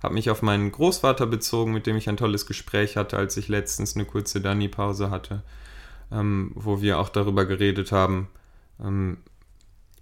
Habe 0.03 0.15
mich 0.15 0.29
auf 0.29 0.41
meinen 0.41 0.71
Großvater 0.71 1.27
bezogen, 1.27 1.71
mit 1.71 1.87
dem 1.87 1.95
ich 1.95 2.09
ein 2.09 2.17
tolles 2.17 2.45
Gespräch 2.45 2.97
hatte, 2.97 3.17
als 3.17 3.37
ich 3.37 3.47
letztens 3.47 3.95
eine 3.95 4.05
kurze 4.05 4.41
Dani-Pause 4.41 5.09
hatte, 5.09 5.43
ähm, 6.11 6.51
wo 6.55 6.81
wir 6.81 6.99
auch 6.99 7.09
darüber 7.09 7.45
geredet 7.45 7.93
haben, 7.93 8.27
ähm, 8.83 9.17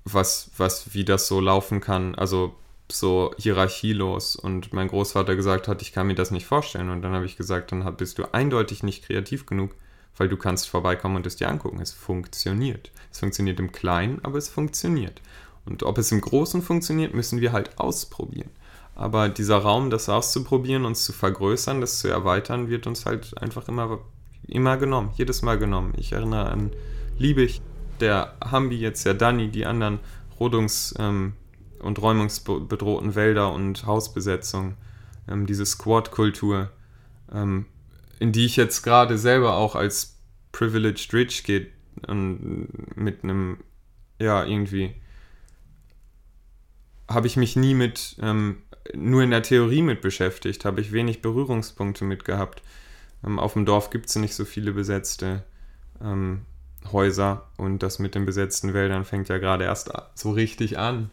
was, 0.03 0.49
was, 0.57 0.93
wie 0.93 1.05
das 1.05 1.27
so 1.27 1.39
laufen 1.39 1.81
kann, 1.81 2.15
also 2.15 2.55
so 2.91 3.33
hierarchielos. 3.37 4.35
Und 4.35 4.73
mein 4.73 4.87
Großvater 4.87 5.35
gesagt 5.35 5.67
hat, 5.67 5.83
ich 5.83 5.93
kann 5.93 6.07
mir 6.07 6.15
das 6.15 6.31
nicht 6.31 6.47
vorstellen. 6.47 6.89
Und 6.89 7.03
dann 7.03 7.13
habe 7.13 7.25
ich 7.25 7.37
gesagt, 7.37 7.71
dann 7.71 7.95
bist 7.95 8.17
du 8.17 8.25
eindeutig 8.33 8.81
nicht 8.81 9.05
kreativ 9.05 9.45
genug 9.45 9.75
weil 10.17 10.29
du 10.29 10.37
kannst 10.37 10.69
vorbeikommen 10.69 11.15
und 11.15 11.25
es 11.25 11.35
dir 11.35 11.49
angucken. 11.49 11.79
Es 11.81 11.91
funktioniert. 11.91 12.91
Es 13.11 13.19
funktioniert 13.19 13.59
im 13.59 13.71
Kleinen, 13.71 14.19
aber 14.23 14.37
es 14.37 14.49
funktioniert. 14.49 15.21
Und 15.65 15.83
ob 15.83 15.97
es 15.97 16.11
im 16.11 16.21
Großen 16.21 16.61
funktioniert, 16.61 17.13
müssen 17.13 17.41
wir 17.41 17.51
halt 17.51 17.79
ausprobieren. 17.79 18.49
Aber 18.95 19.29
dieser 19.29 19.57
Raum, 19.57 19.89
das 19.89 20.09
auszuprobieren, 20.09 20.85
uns 20.85 21.03
zu 21.03 21.13
vergrößern, 21.13 21.81
das 21.81 21.99
zu 21.99 22.09
erweitern, 22.09 22.69
wird 22.69 22.85
uns 22.85 23.05
halt 23.05 23.35
einfach 23.41 23.67
immer, 23.67 23.99
immer 24.47 24.77
genommen, 24.77 25.11
jedes 25.15 25.41
Mal 25.41 25.57
genommen. 25.57 25.93
Ich 25.97 26.11
erinnere 26.11 26.49
an 26.49 26.71
Liebig, 27.17 27.61
der 27.99 28.35
Hambi, 28.43 28.75
jetzt 28.75 29.03
ja 29.05 29.13
Danny, 29.13 29.49
die 29.49 29.65
anderen 29.65 29.99
Rodungs- 30.39 30.93
ähm, 30.99 31.33
und 31.79 32.01
räumungsbedrohten 32.01 33.15
Wälder 33.15 33.51
und 33.51 33.85
Hausbesetzung, 33.85 34.75
ähm, 35.27 35.45
diese 35.47 35.65
Squad-Kultur. 35.65 36.69
Ähm, 38.23 38.27
in 38.27 38.31
die 38.31 38.45
ich 38.45 38.55
jetzt 38.55 38.83
gerade 38.83 39.17
selber 39.17 39.55
auch 39.55 39.75
als 39.75 40.17
privileged 40.53 41.13
rich 41.13 41.43
geht 41.43 41.71
und 42.07 42.69
mit 42.95 43.23
einem, 43.23 43.57
ja, 44.19 44.45
irgendwie 44.45 44.95
habe 47.09 47.27
ich 47.27 47.35
mich 47.35 47.55
nie 47.55 47.73
mit, 47.73 48.15
ähm, 48.21 48.61
nur 48.93 49.23
in 49.23 49.31
der 49.31 49.43
Theorie 49.43 49.81
mit 49.81 50.01
beschäftigt, 50.01 50.65
habe 50.65 50.81
ich 50.81 50.93
wenig 50.93 51.21
Berührungspunkte 51.21 52.05
mit 52.05 52.23
gehabt. 52.25 52.63
Ähm, 53.25 53.39
auf 53.39 53.53
dem 53.53 53.65
Dorf 53.65 53.89
gibt 53.89 54.07
es 54.07 54.15
nicht 54.15 54.35
so 54.35 54.45
viele 54.45 54.71
besetzte 54.71 55.43
ähm, 56.01 56.45
Häuser 56.91 57.49
und 57.57 57.83
das 57.83 57.99
mit 57.99 58.15
den 58.15 58.25
besetzten 58.25 58.73
Wäldern 58.73 59.05
fängt 59.05 59.29
ja 59.29 59.37
gerade 59.37 59.65
erst 59.65 59.91
so 60.15 60.31
richtig 60.31 60.77
an. 60.77 61.11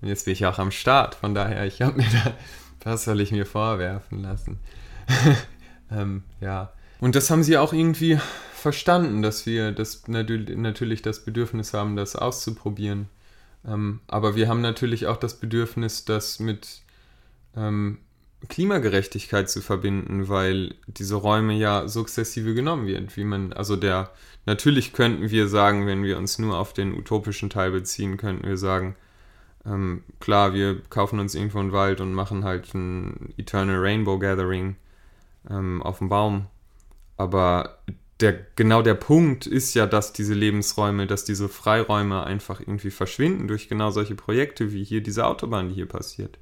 Und 0.00 0.08
jetzt 0.08 0.24
bin 0.24 0.32
ich 0.32 0.46
auch 0.46 0.58
am 0.58 0.70
Start, 0.70 1.16
von 1.16 1.34
daher, 1.34 1.66
ich 1.66 1.82
habe 1.82 1.96
mir 1.96 2.08
da, 2.24 2.34
was 2.84 3.04
soll 3.04 3.20
ich 3.20 3.32
mir 3.32 3.46
vorwerfen 3.46 4.22
lassen? 4.22 4.60
Ähm, 5.92 6.22
ja. 6.40 6.72
Und 7.00 7.14
das 7.16 7.30
haben 7.30 7.42
sie 7.42 7.58
auch 7.58 7.72
irgendwie 7.72 8.18
verstanden, 8.54 9.22
dass 9.22 9.44
wir 9.44 9.72
das 9.72 10.04
natürlich 10.06 11.02
das 11.02 11.24
Bedürfnis 11.24 11.74
haben, 11.74 11.96
das 11.96 12.14
auszuprobieren. 12.14 13.08
Ähm, 13.66 14.00
aber 14.06 14.36
wir 14.36 14.48
haben 14.48 14.60
natürlich 14.60 15.06
auch 15.06 15.16
das 15.16 15.38
Bedürfnis, 15.38 16.04
das 16.04 16.38
mit 16.38 16.82
ähm, 17.56 17.98
Klimagerechtigkeit 18.48 19.48
zu 19.48 19.60
verbinden, 19.60 20.28
weil 20.28 20.74
diese 20.86 21.16
Räume 21.16 21.54
ja 21.54 21.86
sukzessive 21.88 22.54
genommen 22.54 22.86
werden. 22.86 23.08
Wie 23.14 23.24
man, 23.24 23.52
also 23.52 23.76
der, 23.76 24.10
natürlich 24.46 24.92
könnten 24.92 25.30
wir 25.30 25.48
sagen, 25.48 25.86
wenn 25.86 26.02
wir 26.02 26.18
uns 26.18 26.38
nur 26.38 26.58
auf 26.58 26.72
den 26.72 26.96
utopischen 26.96 27.50
Teil 27.50 27.70
beziehen, 27.70 28.16
könnten 28.16 28.46
wir 28.46 28.56
sagen, 28.56 28.96
ähm, 29.64 30.02
klar, 30.18 30.54
wir 30.54 30.80
kaufen 30.90 31.20
uns 31.20 31.34
irgendwo 31.34 31.60
einen 31.60 31.72
Wald 31.72 32.00
und 32.00 32.14
machen 32.14 32.44
halt 32.44 32.74
ein 32.74 33.32
Eternal 33.36 33.78
Rainbow 33.78 34.18
Gathering 34.18 34.76
ähm, 35.48 35.82
auf 35.82 35.98
dem 35.98 36.08
Baum. 36.08 36.46
Aber 37.16 37.78
der, 38.20 38.34
genau 38.56 38.82
der 38.82 38.94
Punkt 38.94 39.46
ist 39.46 39.74
ja, 39.74 39.86
dass 39.86 40.12
diese 40.12 40.34
Lebensräume, 40.34 41.06
dass 41.06 41.24
diese 41.24 41.48
Freiräume 41.48 42.24
einfach 42.24 42.60
irgendwie 42.60 42.90
verschwinden 42.90 43.48
durch 43.48 43.68
genau 43.68 43.90
solche 43.90 44.14
Projekte 44.14 44.72
wie 44.72 44.84
hier 44.84 45.02
diese 45.02 45.26
Autobahn, 45.26 45.68
die 45.68 45.74
hier 45.74 45.88
passiert. 45.88 46.38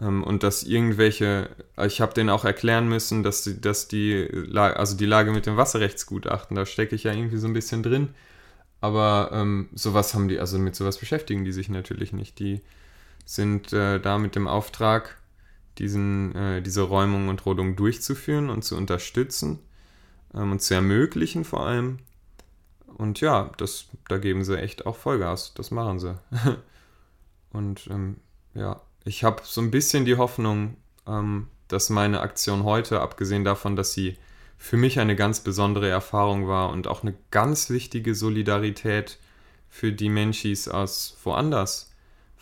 Ähm, 0.00 0.24
und 0.24 0.42
dass 0.42 0.62
irgendwelche, 0.62 1.50
ich 1.84 2.00
habe 2.00 2.14
denen 2.14 2.30
auch 2.30 2.44
erklären 2.44 2.88
müssen, 2.88 3.22
dass 3.22 3.42
die, 3.42 3.60
dass 3.60 3.88
die, 3.88 4.28
also 4.56 4.96
die 4.96 5.06
Lage 5.06 5.30
mit 5.30 5.46
dem 5.46 5.56
Wasserrechtsgutachten, 5.56 6.56
da 6.56 6.66
stecke 6.66 6.94
ich 6.94 7.04
ja 7.04 7.12
irgendwie 7.12 7.36
so 7.36 7.46
ein 7.46 7.52
bisschen 7.52 7.82
drin. 7.82 8.14
Aber 8.80 9.30
ähm, 9.32 9.68
sowas 9.74 10.14
haben 10.14 10.28
die, 10.28 10.38
also 10.40 10.58
mit 10.58 10.74
sowas 10.74 10.98
beschäftigen 10.98 11.44
die 11.44 11.52
sich 11.52 11.68
natürlich 11.68 12.12
nicht. 12.12 12.38
Die 12.38 12.60
sind 13.24 13.72
äh, 13.72 14.00
da 14.00 14.18
mit 14.18 14.36
dem 14.36 14.46
Auftrag, 14.46 15.16
diesen, 15.78 16.34
äh, 16.34 16.62
diese 16.62 16.82
Räumung 16.82 17.28
und 17.28 17.44
Rodung 17.46 17.76
durchzuführen 17.76 18.50
und 18.50 18.64
zu 18.64 18.76
unterstützen. 18.76 19.60
ähm, 20.34 20.52
und 20.52 20.62
zu 20.62 20.74
ermöglichen 20.74 21.44
vor 21.44 21.66
allem. 21.66 21.98
Und 22.96 23.20
ja, 23.20 23.50
das, 23.58 23.86
da 24.08 24.18
geben 24.18 24.44
sie 24.44 24.58
echt 24.58 24.86
auch 24.86 24.96
Vollgas. 24.96 25.54
Das 25.54 25.70
machen 25.70 25.98
sie. 25.98 26.18
und 27.50 27.88
ähm, 27.90 28.16
ja, 28.54 28.80
ich 29.04 29.24
habe 29.24 29.42
so 29.44 29.60
ein 29.60 29.70
bisschen 29.70 30.04
die 30.04 30.16
Hoffnung, 30.16 30.76
ähm, 31.06 31.48
dass 31.68 31.90
meine 31.90 32.20
Aktion 32.20 32.64
heute, 32.64 33.00
abgesehen 33.00 33.44
davon, 33.44 33.76
dass 33.76 33.92
sie 33.92 34.16
für 34.56 34.76
mich 34.76 34.98
eine 34.98 35.16
ganz 35.16 35.40
besondere 35.40 35.88
Erfahrung 35.88 36.48
war 36.48 36.70
und 36.70 36.86
auch 36.86 37.02
eine 37.02 37.14
ganz 37.30 37.70
wichtige 37.70 38.14
Solidarität 38.14 39.18
für 39.68 39.92
die 39.92 40.08
Menschis 40.08 40.68
aus 40.68 41.16
woanders, 41.24 41.92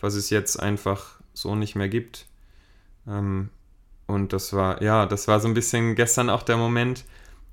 was 0.01 0.15
es 0.15 0.31
jetzt 0.31 0.61
einfach 0.61 1.21
so 1.33 1.55
nicht 1.55 1.75
mehr 1.75 1.89
gibt. 1.89 2.27
Ähm, 3.07 3.51
und 4.07 4.33
das 4.33 4.53
war, 4.53 4.83
ja, 4.83 5.07
das 5.07 5.29
war 5.29 5.41
so 5.41 5.49
ein 5.49 5.55
bisschen 5.55 5.95
gestern 5.95 6.31
auch 6.31 6.43
der 6.43 6.57
Moment. 6.57 7.05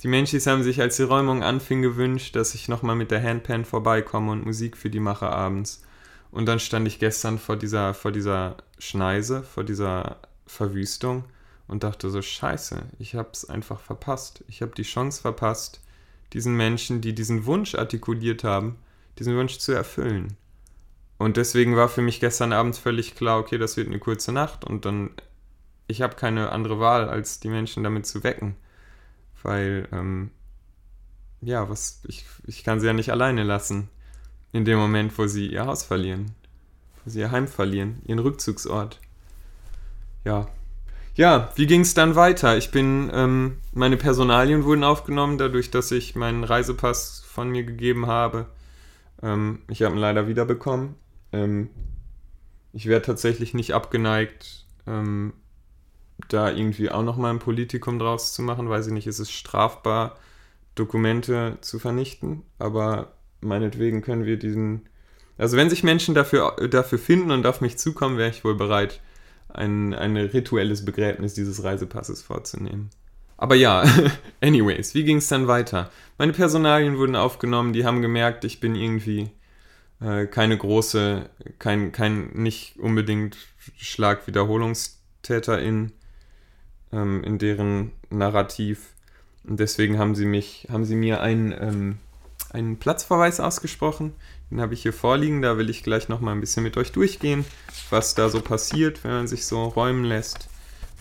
Die 0.02 0.08
Menschis 0.08 0.48
haben 0.48 0.64
sich, 0.64 0.82
als 0.82 0.98
die 0.98 1.04
Räumung 1.04 1.44
anfing, 1.44 1.82
gewünscht, 1.82 2.36
dass 2.36 2.56
ich 2.56 2.68
nochmal 2.68 2.96
mit 2.96 3.12
der 3.12 3.24
Handpan 3.24 3.66
vorbeikomme 3.66 4.32
und 4.32 4.46
Musik 4.46 4.78
für 4.78 4.90
die 4.90 5.00
mache 5.00 5.28
abends. 5.28 5.84
Und 6.32 6.46
dann 6.46 6.60
stand 6.60 6.88
ich 6.88 7.00
gestern 7.00 7.38
vor 7.38 7.58
dieser, 7.58 7.94
vor 7.94 8.12
dieser 8.12 8.58
Schneise, 8.78 9.44
vor 9.44 9.64
dieser 9.64 10.18
Verwüstung 10.46 11.26
und 11.68 11.84
dachte 11.84 12.10
so, 12.10 12.22
scheiße, 12.22 12.82
ich 12.98 13.16
hab's 13.16 13.46
einfach 13.46 13.80
verpasst. 13.80 14.44
Ich 14.48 14.62
habe 14.62 14.74
die 14.76 14.84
Chance 14.84 15.22
verpasst, 15.22 15.82
diesen 16.34 16.56
Menschen, 16.56 17.02
die 17.02 17.14
diesen 17.14 17.46
Wunsch 17.46 17.76
artikuliert 17.76 18.44
haben, 18.44 18.78
diesen 19.18 19.36
Wunsch 19.36 19.58
zu 19.60 19.72
erfüllen. 19.72 20.38
Und 21.18 21.38
deswegen 21.38 21.76
war 21.76 21.90
für 21.90 22.02
mich 22.02 22.20
gestern 22.20 22.54
Abend 22.54 22.78
völlig 22.78 23.16
klar, 23.16 23.40
okay, 23.40 23.58
das 23.58 23.76
wird 23.76 23.88
eine 23.88 24.00
kurze 24.00 24.32
Nacht 24.32 24.64
und 24.64 24.86
dann, 24.86 25.12
ich 25.90 26.04
habe 26.04 26.16
keine 26.16 26.52
andere 26.52 26.80
Wahl, 26.80 27.10
als 27.10 27.40
die 27.40 27.50
Menschen 27.50 27.84
damit 27.84 28.06
zu 28.06 28.24
wecken. 28.24 28.56
Weil, 29.42 29.88
ähm, 29.92 30.30
ja, 31.42 31.68
was, 31.68 32.02
ich, 32.08 32.26
ich 32.46 32.64
kann 32.64 32.80
sie 32.80 32.86
ja 32.86 32.94
nicht 32.94 33.12
alleine 33.12 33.44
lassen. 33.44 33.90
In 34.52 34.66
dem 34.66 34.78
Moment, 34.78 35.18
wo 35.18 35.26
sie 35.26 35.48
ihr 35.48 35.66
Haus 35.66 35.84
verlieren. 35.84 36.32
Wo 37.04 37.10
sie 37.10 37.22
ihr 37.22 37.32
Heim 37.32 37.48
verlieren, 37.48 38.02
ihren 38.06 38.20
Rückzugsort. 38.20 39.00
Ja. 40.24 40.48
Ja, 41.16 41.52
wie 41.56 41.66
ging 41.66 41.82
es 41.82 41.96
dann 41.96 42.16
weiter? 42.16 42.56
Ich 42.56 42.70
bin, 42.70 43.10
ähm, 43.12 43.58
meine 43.74 43.98
Personalien 43.98 44.66
wurden 44.66 44.84
aufgenommen, 44.84 45.40
dadurch, 45.40 45.72
dass 45.72 45.92
ich 45.92 46.16
meinen 46.16 46.44
Reisepass 46.44 47.24
von 47.26 47.50
mir 47.50 47.64
gegeben 47.64 48.06
habe. 48.06 48.46
Ähm, 49.24 49.64
ich 49.70 49.82
habe 49.82 49.96
ihn 49.96 50.00
leider 50.00 50.28
wiederbekommen. 50.28 50.96
Ähm, 51.32 51.70
ich 52.74 52.86
wäre 52.86 53.02
tatsächlich 53.02 53.56
nicht 53.56 53.74
abgeneigt, 53.74 54.66
ähm, 54.86 55.34
da 56.30 56.52
irgendwie 56.52 56.90
auch 56.90 57.04
nochmal 57.04 57.34
ein 57.34 57.40
Politikum 57.40 58.00
draus 58.00 58.34
zu 58.34 58.42
machen. 58.42 58.70
Weiß 58.70 58.88
ich 58.88 58.94
nicht, 58.94 59.08
ist 59.08 59.20
es 59.20 59.32
strafbar, 59.32 60.18
Dokumente 60.76 61.58
zu 61.62 61.80
vernichten, 61.80 62.44
aber 62.58 63.14
meinetwegen 63.42 64.02
können 64.02 64.26
wir 64.26 64.38
diesen. 64.38 64.88
Also 65.38 65.58
wenn 65.58 65.70
sich 65.70 65.84
Menschen 65.84 66.16
dafür, 66.16 66.56
dafür 66.70 67.00
finden 67.00 67.32
und 67.32 67.46
auf 67.46 67.62
mich 67.62 67.78
zukommen, 67.78 68.18
wäre 68.18 68.30
ich 68.30 68.44
wohl 68.44 68.56
bereit, 68.56 69.00
ein, 69.50 69.94
ein 69.94 70.18
rituelles 70.18 70.84
Begräbnis 70.86 71.34
dieses 71.34 71.64
Reisepasses 71.64 72.22
vorzunehmen. 72.22 72.90
Aber 73.38 73.56
ja, 73.56 73.86
anyways, 74.42 74.94
wie 74.96 75.06
ging 75.06 75.18
es 75.18 75.30
dann 75.30 75.48
weiter? 75.48 75.92
Meine 76.18 76.34
Personalien 76.34 76.98
wurden 76.98 77.16
aufgenommen, 77.16 77.72
die 77.72 77.86
haben 77.86 78.02
gemerkt, 78.02 78.44
ich 78.44 78.60
bin 78.60 78.76
irgendwie 78.76 79.30
äh, 80.02 80.26
keine 80.26 80.58
große, 80.58 81.30
kein, 81.58 81.94
kein 81.94 82.32
nicht 82.34 82.78
unbedingt 82.78 83.38
Schlagwiederholungstäterin 83.78 85.94
ähm, 86.92 87.24
in 87.24 87.38
deren 87.38 87.92
Narrativ. 88.10 88.94
Und 89.44 89.60
deswegen 89.60 89.98
haben 89.98 90.16
sie 90.16 90.26
mich, 90.26 90.68
haben 90.72 90.86
sie 90.86 90.96
mir 90.96 91.22
einen, 91.22 91.52
ähm, 91.52 91.98
einen 92.52 92.78
Platzverweis 92.78 93.40
ausgesprochen. 93.40 94.14
Den 94.52 94.62
habe 94.62 94.74
ich 94.74 94.82
hier 94.82 94.94
vorliegen, 94.94 95.42
da 95.42 95.58
will 95.58 95.70
ich 95.70 95.84
gleich 95.84 96.10
nochmal 96.10 96.36
ein 96.36 96.42
bisschen 96.42 96.64
mit 96.64 96.76
euch 96.78 96.92
durchgehen, 96.92 97.46
was 97.90 98.16
da 98.16 98.30
so 98.30 98.42
passiert, 98.42 99.04
wenn 99.04 99.12
man 99.12 99.28
sich 99.28 99.46
so 99.46 99.66
räumen 99.66 100.04
lässt, 100.04 100.50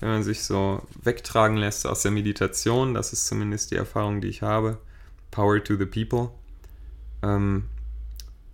wenn 0.01 0.11
man 0.11 0.23
sich 0.23 0.45
so 0.45 0.83
wegtragen 1.03 1.57
lässt 1.57 1.87
aus 1.87 2.03
der 2.03 2.11
Meditation. 2.11 2.95
Das 2.95 3.13
ist 3.13 3.27
zumindest 3.27 3.71
die 3.71 3.77
Erfahrung, 3.77 4.21
die 4.21 4.29
ich 4.29 4.43
habe. 4.43 4.79
Power 5.31 5.63
to 5.63 5.77
the 5.77 5.87
people. 5.87 6.31
Ähm, 7.23 7.65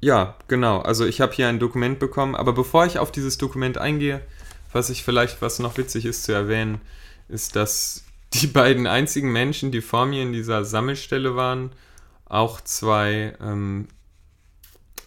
ja, 0.01 0.37
genau. 0.49 0.81
Also 0.81 1.07
ich 1.07 1.21
habe 1.21 1.33
hier 1.33 1.49
ein 1.49 1.59
Dokument 1.59 1.99
bekommen, 1.99 2.35
aber 2.35 2.53
bevor 2.53 2.87
ich 2.87 2.99
auf 2.99 3.11
dieses 3.11 3.39
Dokument 3.39 3.79
eingehe, 3.79 4.21
was 4.73 4.91
ich 4.91 5.03
vielleicht, 5.03 5.41
was 5.41 5.59
noch 5.59 5.77
witzig 5.77 6.05
ist 6.05 6.25
zu 6.25 6.33
erwähnen, 6.33 6.81
ist, 7.29 7.57
dass 7.57 8.05
die 8.33 8.47
beiden 8.47 8.87
einzigen 8.87 9.33
Menschen, 9.33 9.71
die 9.71 9.81
vor 9.81 10.07
mir 10.07 10.23
in 10.23 10.33
dieser 10.33 10.65
Sammelstelle 10.65 11.37
waren, 11.37 11.71
auch 12.25 12.61
zwei 12.61 13.37
ähm, 13.41 13.89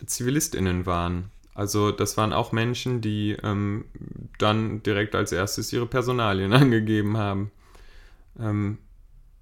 ZivilistInnen 0.05 0.85
waren. 0.85 1.31
Also 1.53 1.91
das 1.91 2.17
waren 2.17 2.33
auch 2.33 2.51
Menschen, 2.51 3.01
die 3.01 3.35
ähm, 3.43 3.85
dann 4.37 4.83
direkt 4.83 5.15
als 5.15 5.31
erstes 5.31 5.73
ihre 5.73 5.87
Personalien 5.87 6.53
angegeben 6.53 7.17
haben. 7.17 7.51
Ähm, 8.39 8.77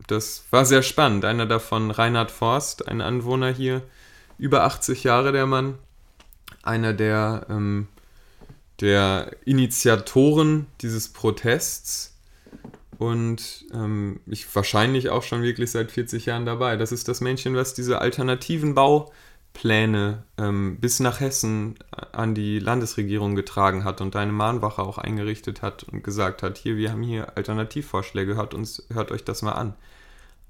das 0.07 0.45
war 0.49 0.65
sehr 0.65 0.81
spannend. 0.81 1.25
Einer 1.25 1.45
davon, 1.45 1.91
Reinhard 1.91 2.31
Forst, 2.31 2.87
ein 2.87 3.01
Anwohner 3.01 3.51
hier, 3.51 3.81
über 4.37 4.63
80 4.63 5.03
Jahre 5.03 5.31
der 5.31 5.45
Mann, 5.45 5.77
einer 6.63 6.93
der, 6.93 7.47
ähm, 7.49 7.87
der 8.79 9.35
Initiatoren 9.45 10.67
dieses 10.81 11.11
Protests 11.11 12.14
und 12.97 13.65
ähm, 13.73 14.19
ich 14.25 14.53
wahrscheinlich 14.55 15.09
auch 15.09 15.23
schon 15.23 15.41
wirklich 15.41 15.71
seit 15.71 15.91
40 15.91 16.25
Jahren 16.25 16.45
dabei. 16.45 16.77
Das 16.77 16.91
ist 16.91 17.07
das 17.07 17.21
Männchen, 17.21 17.55
was 17.55 17.73
diese 17.73 17.99
alternativen 17.99 18.75
Baupläne 18.75 20.23
ähm, 20.37 20.77
bis 20.79 20.99
nach 20.99 21.19
Hessen 21.19 21.75
an 22.11 22.35
die 22.35 22.59
Landesregierung 22.59 23.35
getragen 23.35 23.83
hat 23.83 24.01
und 24.01 24.15
eine 24.15 24.31
Mahnwache 24.31 24.81
auch 24.81 24.97
eingerichtet 24.97 25.61
hat 25.61 25.83
und 25.83 26.03
gesagt 26.03 26.43
hat, 26.43 26.57
hier, 26.57 26.77
wir 26.77 26.91
haben 26.91 27.03
hier 27.03 27.37
Alternativvorschläge, 27.37 28.35
hört, 28.35 28.53
uns, 28.53 28.85
hört 28.93 29.11
euch 29.11 29.23
das 29.23 29.41
mal 29.41 29.53
an. 29.53 29.75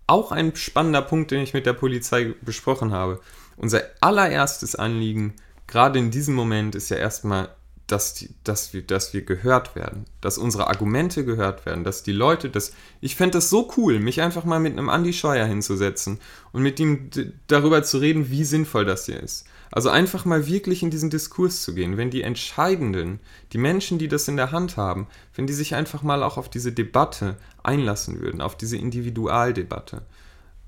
Auch 0.07 0.31
ein 0.31 0.55
spannender 0.55 1.01
Punkt, 1.01 1.31
den 1.31 1.41
ich 1.41 1.53
mit 1.53 1.65
der 1.65 1.73
Polizei 1.73 2.35
besprochen 2.41 2.91
habe. 2.91 3.19
Unser 3.57 3.81
allererstes 4.01 4.75
Anliegen, 4.75 5.33
gerade 5.65 5.97
in 5.97 6.11
diesem 6.11 6.35
Moment, 6.35 6.75
ist 6.75 6.89
ja 6.89 6.97
erstmal 6.97 7.49
dass, 7.87 8.15
die, 8.15 8.29
dass, 8.43 8.73
wir, 8.73 8.81
dass 8.81 9.13
wir 9.13 9.21
gehört 9.21 9.75
werden, 9.75 10.05
dass 10.21 10.37
unsere 10.37 10.67
Argumente 10.67 11.23
gehört 11.23 11.65
werden, 11.65 11.83
dass 11.83 12.01
die 12.01 12.11
Leute, 12.11 12.49
das, 12.49 12.73
ich 12.99 13.15
fände 13.15 13.37
das 13.37 13.49
so 13.49 13.71
cool, 13.77 13.99
mich 13.99 14.21
einfach 14.21 14.43
mal 14.43 14.59
mit 14.59 14.73
einem 14.73 14.89
Andy 14.89 15.13
Scheuer 15.13 15.45
hinzusetzen 15.45 16.19
und 16.51 16.63
mit 16.63 16.79
ihm 16.79 17.09
darüber 17.47 17.83
zu 17.83 17.99
reden, 17.99 18.29
wie 18.31 18.43
sinnvoll 18.43 18.85
das 18.85 19.05
hier 19.05 19.21
ist. 19.21 19.45
Also 19.71 19.89
einfach 19.89 20.25
mal 20.25 20.47
wirklich 20.47 20.83
in 20.83 20.89
diesen 20.89 21.09
Diskurs 21.09 21.61
zu 21.61 21.75
gehen, 21.75 21.97
wenn 21.97 22.09
die 22.09 22.21
Entscheidenden, 22.21 23.19
die 23.51 23.57
Menschen, 23.57 23.99
die 23.99 24.07
das 24.07 24.27
in 24.27 24.37
der 24.37 24.51
Hand 24.51 24.77
haben, 24.77 25.07
wenn 25.35 25.47
die 25.47 25.53
sich 25.53 25.75
einfach 25.75 26.01
mal 26.01 26.23
auch 26.23 26.37
auf 26.37 26.49
diese 26.49 26.71
Debatte 26.71 27.37
einlassen 27.61 28.19
würden, 28.19 28.41
auf 28.41 28.55
diese 28.57 28.77
Individualdebatte. 28.77 30.03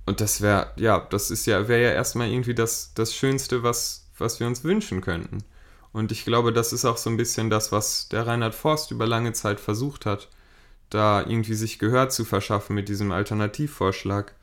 Und 0.05 0.21
das 0.21 0.41
wäre, 0.41 0.71
ja, 0.77 1.05
das 1.09 1.31
ist 1.31 1.45
ja, 1.45 1.67
wäre 1.67 1.83
ja 1.83 1.91
erstmal 1.91 2.29
irgendwie 2.29 2.55
das, 2.55 2.93
das 2.95 3.13
Schönste, 3.13 3.63
was, 3.63 4.07
was 4.17 4.39
wir 4.39 4.47
uns 4.47 4.63
wünschen 4.63 5.01
könnten. 5.01 5.39
Und 5.97 6.11
ich 6.11 6.25
glaube, 6.25 6.53
das 6.53 6.73
ist 6.73 6.85
auch 6.85 6.97
so 6.97 7.09
ein 7.09 7.17
bisschen 7.17 7.49
das, 7.49 7.71
was 7.71 8.07
der 8.07 8.27
Reinhard 8.27 8.53
Forst 8.53 8.91
über 8.91 9.07
lange 9.07 9.33
Zeit 9.33 9.59
versucht 9.59 10.05
hat, 10.05 10.29
da 10.91 11.21
irgendwie 11.21 11.55
sich 11.55 11.79
Gehör 11.79 12.09
zu 12.09 12.23
verschaffen 12.23 12.75
mit 12.75 12.87
diesem 12.87 13.11
Alternativvorschlag. 13.11 14.35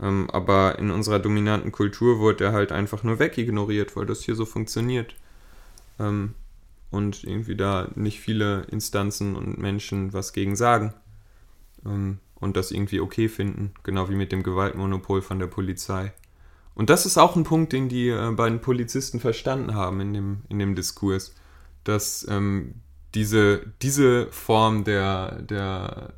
Ähm, 0.00 0.30
aber 0.30 0.78
in 0.78 0.92
unserer 0.92 1.18
dominanten 1.18 1.72
Kultur 1.72 2.20
wurde 2.20 2.44
er 2.44 2.52
halt 2.52 2.70
einfach 2.70 3.02
nur 3.02 3.18
wegignoriert, 3.18 3.96
weil 3.96 4.06
das 4.06 4.22
hier 4.22 4.36
so 4.36 4.46
funktioniert. 4.46 5.16
Ähm, 5.98 6.36
und 6.92 7.24
irgendwie 7.24 7.56
da 7.56 7.88
nicht 7.96 8.20
viele 8.20 8.62
Instanzen 8.70 9.34
und 9.34 9.58
Menschen 9.58 10.12
was 10.12 10.32
gegen 10.32 10.54
sagen. 10.54 10.94
Ähm, 11.84 12.20
und 12.36 12.56
das 12.56 12.70
irgendwie 12.70 13.00
okay 13.00 13.28
finden, 13.28 13.74
genau 13.82 14.08
wie 14.10 14.14
mit 14.14 14.30
dem 14.30 14.44
Gewaltmonopol 14.44 15.22
von 15.22 15.40
der 15.40 15.48
Polizei. 15.48 16.12
Und 16.74 16.90
das 16.90 17.06
ist 17.06 17.18
auch 17.18 17.36
ein 17.36 17.44
Punkt, 17.44 17.72
den 17.72 17.88
die 17.88 18.08
äh, 18.08 18.30
beiden 18.32 18.60
Polizisten 18.60 19.20
verstanden 19.20 19.74
haben 19.74 20.00
in 20.00 20.14
dem, 20.14 20.42
in 20.48 20.58
dem 20.58 20.74
Diskurs, 20.74 21.34
dass 21.84 22.26
ähm, 22.28 22.74
diese, 23.14 23.66
diese 23.82 24.30
Form 24.30 24.84
der, 24.84 25.42
der 25.42 26.14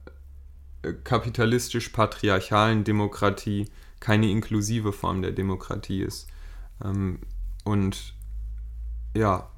äh, 0.82 0.92
kapitalistisch-patriarchalen 0.92 2.84
Demokratie 2.84 3.68
keine 4.00 4.30
inklusive 4.30 4.92
Form 4.92 5.22
der 5.22 5.32
Demokratie 5.32 6.02
ist. 6.02 6.28
Ähm, 6.84 7.20
und 7.64 8.14
ja, 9.16 9.50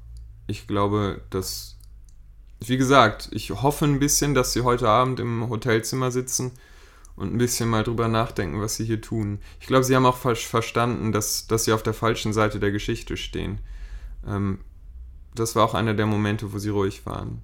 ich 0.47 0.67
glaube, 0.67 1.21
dass, 1.29 1.77
wie 2.59 2.77
gesagt, 2.77 3.29
ich 3.31 3.49
hoffe 3.49 3.85
ein 3.85 3.99
bisschen, 3.99 4.33
dass 4.33 4.53
sie 4.53 4.61
heute 4.61 4.87
Abend 4.87 5.19
im 5.19 5.49
Hotelzimmer 5.49 6.11
sitzen 6.11 6.51
und 7.15 7.33
ein 7.33 7.37
bisschen 7.37 7.69
mal 7.69 7.83
drüber 7.83 8.07
nachdenken, 8.07 8.61
was 8.61 8.75
sie 8.75 8.85
hier 8.85 9.01
tun. 9.01 9.39
Ich 9.59 9.67
glaube, 9.67 9.83
sie 9.83 9.95
haben 9.95 10.05
auch 10.05 10.17
falsch 10.17 10.47
verstanden, 10.47 11.11
dass, 11.11 11.47
dass 11.47 11.65
sie 11.65 11.73
auf 11.73 11.83
der 11.83 11.93
falschen 11.93 12.33
Seite 12.33 12.59
der 12.59 12.71
Geschichte 12.71 13.17
stehen. 13.17 13.59
Ähm, 14.27 14.59
das 15.33 15.55
war 15.55 15.65
auch 15.65 15.73
einer 15.73 15.93
der 15.93 16.05
Momente, 16.05 16.53
wo 16.53 16.59
sie 16.59 16.69
ruhig 16.69 17.05
waren. 17.05 17.43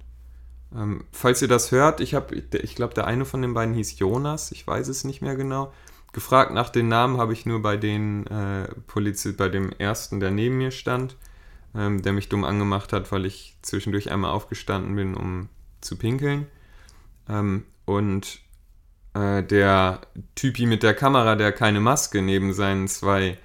Ähm, 0.74 1.04
falls 1.12 1.42
ihr 1.42 1.48
das 1.48 1.70
hört, 1.70 2.00
ich 2.00 2.14
habe, 2.14 2.34
ich 2.34 2.74
glaube, 2.74 2.94
der 2.94 3.06
eine 3.06 3.24
von 3.24 3.42
den 3.42 3.54
beiden 3.54 3.74
hieß 3.74 3.98
Jonas, 3.98 4.52
ich 4.52 4.66
weiß 4.66 4.88
es 4.88 5.04
nicht 5.04 5.20
mehr 5.22 5.36
genau. 5.36 5.72
gefragt 6.12 6.52
nach 6.52 6.70
den 6.70 6.88
Namen 6.88 7.18
habe 7.18 7.32
ich 7.32 7.46
nur 7.46 7.62
bei 7.62 7.76
den 7.76 8.26
äh, 8.26 8.68
Polizi 8.86 9.32
bei 9.32 9.48
dem 9.48 9.72
ersten, 9.72 10.20
der 10.20 10.30
neben 10.30 10.58
mir 10.58 10.70
stand, 10.70 11.16
ähm, 11.74 12.02
der 12.02 12.12
mich 12.12 12.28
dumm 12.28 12.44
angemacht 12.44 12.92
hat, 12.92 13.12
weil 13.12 13.26
ich 13.26 13.56
zwischendurch 13.62 14.10
einmal 14.10 14.30
aufgestanden 14.30 14.94
bin, 14.96 15.14
um 15.14 15.48
zu 15.80 15.96
pinkeln. 15.96 16.46
Ähm, 17.28 17.64
und 17.84 18.40
äh, 19.14 19.42
der 19.42 20.00
Typi 20.34 20.66
mit 20.66 20.82
der 20.82 20.94
Kamera, 20.94 21.36
der 21.36 21.52
keine 21.52 21.80
Maske 21.80 22.22
neben 22.22 22.52
seinen 22.52 22.88
zwei 22.88 23.38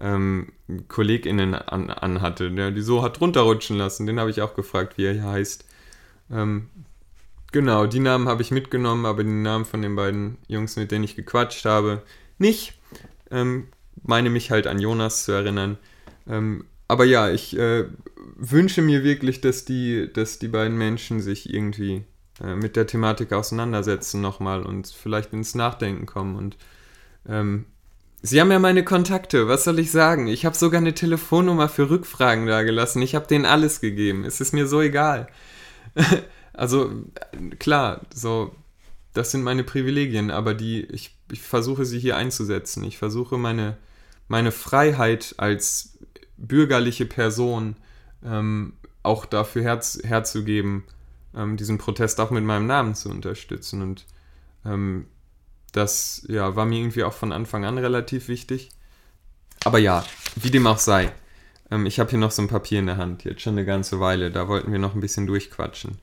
ähm, 0.00 0.52
KollegInnen 0.88 1.54
an, 1.54 1.90
anhatte, 1.90 2.50
der 2.50 2.70
die 2.70 2.82
so 2.82 3.02
hat 3.02 3.20
runterrutschen 3.20 3.76
lassen, 3.76 4.06
den 4.06 4.20
habe 4.20 4.30
ich 4.30 4.42
auch 4.42 4.54
gefragt, 4.54 4.98
wie 4.98 5.04
er 5.04 5.12
hier 5.12 5.24
heißt. 5.24 5.64
Ähm, 6.30 6.68
genau, 7.52 7.86
die 7.86 8.00
Namen 8.00 8.28
habe 8.28 8.42
ich 8.42 8.50
mitgenommen, 8.50 9.06
aber 9.06 9.24
die 9.24 9.30
Namen 9.30 9.64
von 9.64 9.82
den 9.82 9.96
beiden 9.96 10.38
Jungs, 10.48 10.76
mit 10.76 10.90
denen 10.90 11.04
ich 11.04 11.16
gequatscht 11.16 11.64
habe, 11.64 12.02
nicht. 12.38 12.74
Ähm, 13.30 13.68
meine 14.02 14.30
mich 14.30 14.50
halt 14.50 14.66
an 14.66 14.80
Jonas 14.80 15.24
zu 15.24 15.32
erinnern. 15.32 15.78
Ähm, 16.28 16.64
aber 16.88 17.04
ja, 17.04 17.30
ich 17.30 17.56
äh, 17.56 17.84
wünsche 18.36 18.82
mir 18.82 19.04
wirklich, 19.04 19.40
dass 19.40 19.64
die, 19.64 20.12
dass 20.12 20.38
die 20.38 20.48
beiden 20.48 20.76
Menschen 20.76 21.20
sich 21.20 21.52
irgendwie 21.52 22.04
äh, 22.42 22.54
mit 22.54 22.76
der 22.76 22.86
Thematik 22.86 23.32
auseinandersetzen 23.32 24.20
nochmal 24.20 24.62
und 24.64 24.88
vielleicht 24.88 25.32
ins 25.32 25.54
Nachdenken 25.54 26.06
kommen. 26.06 26.36
Und 26.36 26.56
ähm, 27.28 27.66
sie 28.22 28.40
haben 28.40 28.50
ja 28.50 28.58
meine 28.58 28.84
Kontakte, 28.84 29.48
was 29.48 29.64
soll 29.64 29.78
ich 29.78 29.90
sagen? 29.90 30.26
Ich 30.26 30.44
habe 30.44 30.56
sogar 30.56 30.80
eine 30.80 30.94
Telefonnummer 30.94 31.68
für 31.68 31.90
Rückfragen 31.90 32.46
da 32.46 32.62
gelassen. 32.62 33.02
Ich 33.02 33.14
habe 33.14 33.26
denen 33.26 33.46
alles 33.46 33.80
gegeben. 33.80 34.24
Es 34.24 34.40
ist 34.40 34.52
mir 34.52 34.66
so 34.66 34.80
egal. 34.80 35.28
also 36.52 36.90
klar, 37.58 38.00
so 38.12 38.54
das 39.12 39.30
sind 39.30 39.42
meine 39.42 39.62
Privilegien, 39.62 40.32
aber 40.32 40.54
die 40.54 40.82
ich, 40.86 41.16
ich 41.30 41.40
versuche 41.40 41.84
sie 41.84 42.00
hier 42.00 42.16
einzusetzen. 42.16 42.82
Ich 42.82 42.98
versuche 42.98 43.38
meine 43.38 43.76
meine 44.28 44.52
Freiheit 44.52 45.34
als 45.36 45.98
bürgerliche 46.36 47.06
Person 47.06 47.76
ähm, 48.24 48.74
auch 49.02 49.26
dafür 49.26 49.62
herz, 49.62 50.00
herzugeben, 50.02 50.84
ähm, 51.36 51.56
diesen 51.56 51.78
Protest 51.78 52.20
auch 52.20 52.30
mit 52.30 52.44
meinem 52.44 52.66
Namen 52.66 52.94
zu 52.94 53.10
unterstützen. 53.10 53.82
Und 53.82 54.06
ähm, 54.64 55.06
das 55.72 56.24
ja, 56.28 56.56
war 56.56 56.66
mir 56.66 56.78
irgendwie 56.78 57.04
auch 57.04 57.12
von 57.12 57.32
Anfang 57.32 57.64
an 57.64 57.78
relativ 57.78 58.28
wichtig. 58.28 58.70
Aber 59.64 59.78
ja, 59.78 60.04
wie 60.36 60.50
dem 60.50 60.66
auch 60.66 60.78
sei. 60.78 61.12
Ähm, 61.70 61.86
ich 61.86 61.98
habe 61.98 62.10
hier 62.10 62.18
noch 62.18 62.30
so 62.30 62.42
ein 62.42 62.48
Papier 62.48 62.78
in 62.78 62.86
der 62.86 62.96
Hand, 62.96 63.24
jetzt 63.24 63.42
schon 63.42 63.54
eine 63.54 63.64
ganze 63.64 64.00
Weile. 64.00 64.30
Da 64.30 64.48
wollten 64.48 64.72
wir 64.72 64.78
noch 64.78 64.94
ein 64.94 65.00
bisschen 65.00 65.26
durchquatschen. 65.26 65.98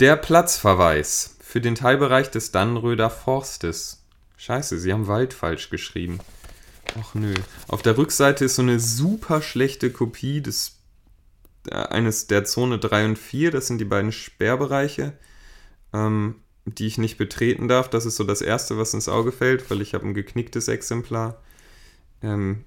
Der 0.00 0.16
Platzverweis 0.16 1.36
für 1.40 1.60
den 1.60 1.74
Teilbereich 1.74 2.30
des 2.30 2.50
Dannröder 2.50 3.10
Forstes. 3.10 4.04
Scheiße, 4.36 4.78
sie 4.78 4.92
haben 4.92 5.06
Wald 5.06 5.34
falsch 5.34 5.70
geschrieben. 5.70 6.18
Ach 7.00 7.14
nö. 7.14 7.34
Auf 7.68 7.82
der 7.82 7.96
Rückseite 7.96 8.46
ist 8.46 8.56
so 8.56 8.62
eine 8.62 8.80
super 8.80 9.42
schlechte 9.42 9.90
Kopie 9.90 10.40
des 10.40 10.78
eines 11.70 12.26
der 12.26 12.44
Zone 12.44 12.78
3 12.78 13.04
und 13.06 13.18
4, 13.18 13.50
das 13.50 13.66
sind 13.66 13.78
die 13.78 13.84
beiden 13.84 14.12
Sperrbereiche, 14.12 15.12
ähm, 15.92 16.36
die 16.64 16.86
ich 16.86 16.98
nicht 16.98 17.18
betreten 17.18 17.68
darf. 17.68 17.88
Das 17.90 18.06
ist 18.06 18.16
so 18.16 18.24
das 18.24 18.42
Erste, 18.42 18.78
was 18.78 18.94
ins 18.94 19.08
Auge 19.08 19.32
fällt, 19.32 19.70
weil 19.70 19.80
ich 19.80 19.94
habe 19.94 20.06
ein 20.06 20.14
geknicktes 20.14 20.68
Exemplar. 20.68 21.40
Ähm, 22.22 22.64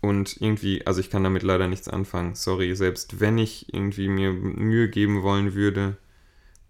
und 0.00 0.40
irgendwie, 0.40 0.84
also 0.86 1.00
ich 1.00 1.10
kann 1.10 1.22
damit 1.22 1.44
leider 1.44 1.68
nichts 1.68 1.88
anfangen. 1.88 2.34
Sorry, 2.34 2.74
selbst 2.74 3.20
wenn 3.20 3.38
ich 3.38 3.72
irgendwie 3.72 4.08
mir 4.08 4.32
Mühe 4.32 4.88
geben 4.88 5.22
wollen 5.22 5.54
würde, 5.54 5.96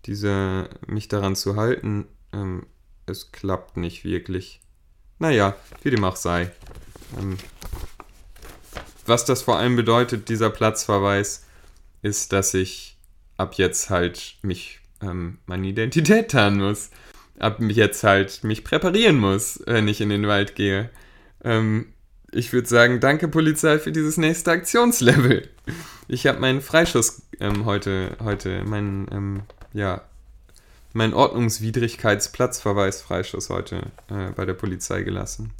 diese, 0.04 0.68
mich 0.86 1.08
daran 1.08 1.34
zu 1.34 1.56
halten, 1.56 2.06
ähm, 2.32 2.66
es 3.06 3.32
klappt 3.32 3.76
nicht 3.76 4.04
wirklich. 4.04 4.60
Naja, 5.18 5.56
wie 5.82 5.90
dem 5.90 6.04
auch 6.04 6.16
sei. 6.16 6.50
Ähm, 7.18 7.38
was 9.06 9.24
das 9.24 9.42
vor 9.42 9.58
allem 9.58 9.76
bedeutet, 9.76 10.28
dieser 10.28 10.50
Platzverweis, 10.50 11.44
ist, 12.02 12.32
dass 12.32 12.54
ich 12.54 12.96
ab 13.36 13.54
jetzt 13.54 13.90
halt 13.90 14.36
mich 14.42 14.80
ähm, 15.00 15.38
meine 15.46 15.68
Identität 15.68 16.30
tarnen 16.30 16.60
muss. 16.60 16.90
Ab 17.38 17.58
jetzt 17.60 18.04
halt 18.04 18.44
mich 18.44 18.64
präparieren 18.64 19.18
muss, 19.18 19.62
wenn 19.66 19.88
ich 19.88 20.00
in 20.00 20.10
den 20.10 20.26
Wald 20.26 20.54
gehe. 20.54 20.90
Ähm, 21.44 21.92
ich 22.30 22.52
würde 22.52 22.68
sagen, 22.68 23.00
danke 23.00 23.28
Polizei 23.28 23.78
für 23.78 23.92
dieses 23.92 24.16
nächste 24.16 24.52
Aktionslevel. 24.52 25.48
Ich 26.08 26.26
habe 26.26 26.40
meinen 26.40 26.60
Freischuss 26.60 27.22
ähm, 27.40 27.64
heute, 27.64 28.16
heute, 28.22 28.64
meinen, 28.64 29.06
ähm, 29.12 29.42
ja, 29.72 30.02
meinen 30.92 31.14
Ordnungswidrigkeitsplatzverweis-Freischuss 31.14 33.50
heute 33.50 33.92
äh, 34.08 34.30
bei 34.34 34.44
der 34.44 34.54
Polizei 34.54 35.02
gelassen. 35.02 35.52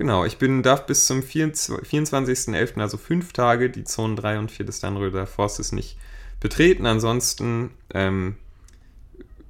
Genau, 0.00 0.24
ich 0.24 0.38
bin, 0.38 0.62
darf 0.62 0.86
bis 0.86 1.04
zum 1.04 1.20
24.11., 1.20 2.80
also 2.80 2.96
fünf 2.96 3.34
Tage, 3.34 3.68
die 3.68 3.84
Zonen 3.84 4.16
3 4.16 4.38
und 4.38 4.50
4 4.50 4.64
des 4.64 4.80
Dannröder 4.80 5.26
Forstes 5.26 5.72
nicht 5.72 5.98
betreten. 6.40 6.86
Ansonsten 6.86 7.72
ähm, 7.92 8.36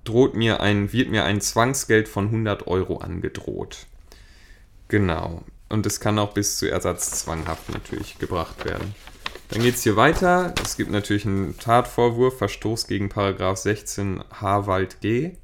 droht 0.03 0.35
mir 0.35 0.59
ein, 0.59 0.93
wird 0.93 1.09
mir 1.09 1.23
ein 1.23 1.41
Zwangsgeld 1.41 2.09
von 2.09 2.25
100 2.25 2.67
Euro 2.67 2.97
angedroht. 2.97 3.87
Genau. 4.89 5.45
Und 5.69 5.87
es 5.87 6.01
kann 6.01 6.19
auch 6.19 6.35
bis 6.35 6.59
zu 6.59 6.69
Ersatzzwanghaft 6.69 7.69
natürlich 7.73 8.19
gebracht 8.19 8.65
werden. 8.65 8.93
Dann 9.51 9.63
geht 9.63 9.77
es 9.77 9.85
hier 9.85 9.95
weiter. 9.95 10.53
Es 10.65 10.77
gibt 10.77 10.91
natürlich 10.91 11.27
einen 11.27 11.57
Tatvorwurf, 11.59 12.39
Verstoß 12.39 12.89
gegen 12.89 13.09
Paragraph 13.09 13.59
16 13.59 14.25
H 14.41 14.67
Wald 14.67 15.01
G. 15.01 15.37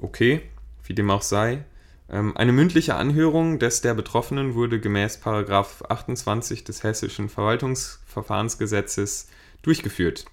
Okay, 0.00 0.42
wie 0.84 0.94
dem 0.94 1.10
auch 1.10 1.22
sei. 1.22 1.64
Ähm, 2.12 2.36
eine 2.36 2.52
mündliche 2.52 2.94
Anhörung 2.94 3.58
des 3.58 3.80
der 3.80 3.94
Betroffenen 3.94 4.54
wurde 4.54 4.78
gemäß 4.78 5.18
28 5.24 6.62
des 6.62 6.82
Hessischen 6.82 7.30
Verwaltungsverfahrensgesetzes 7.30 9.28
durchgeführt. 9.62 10.26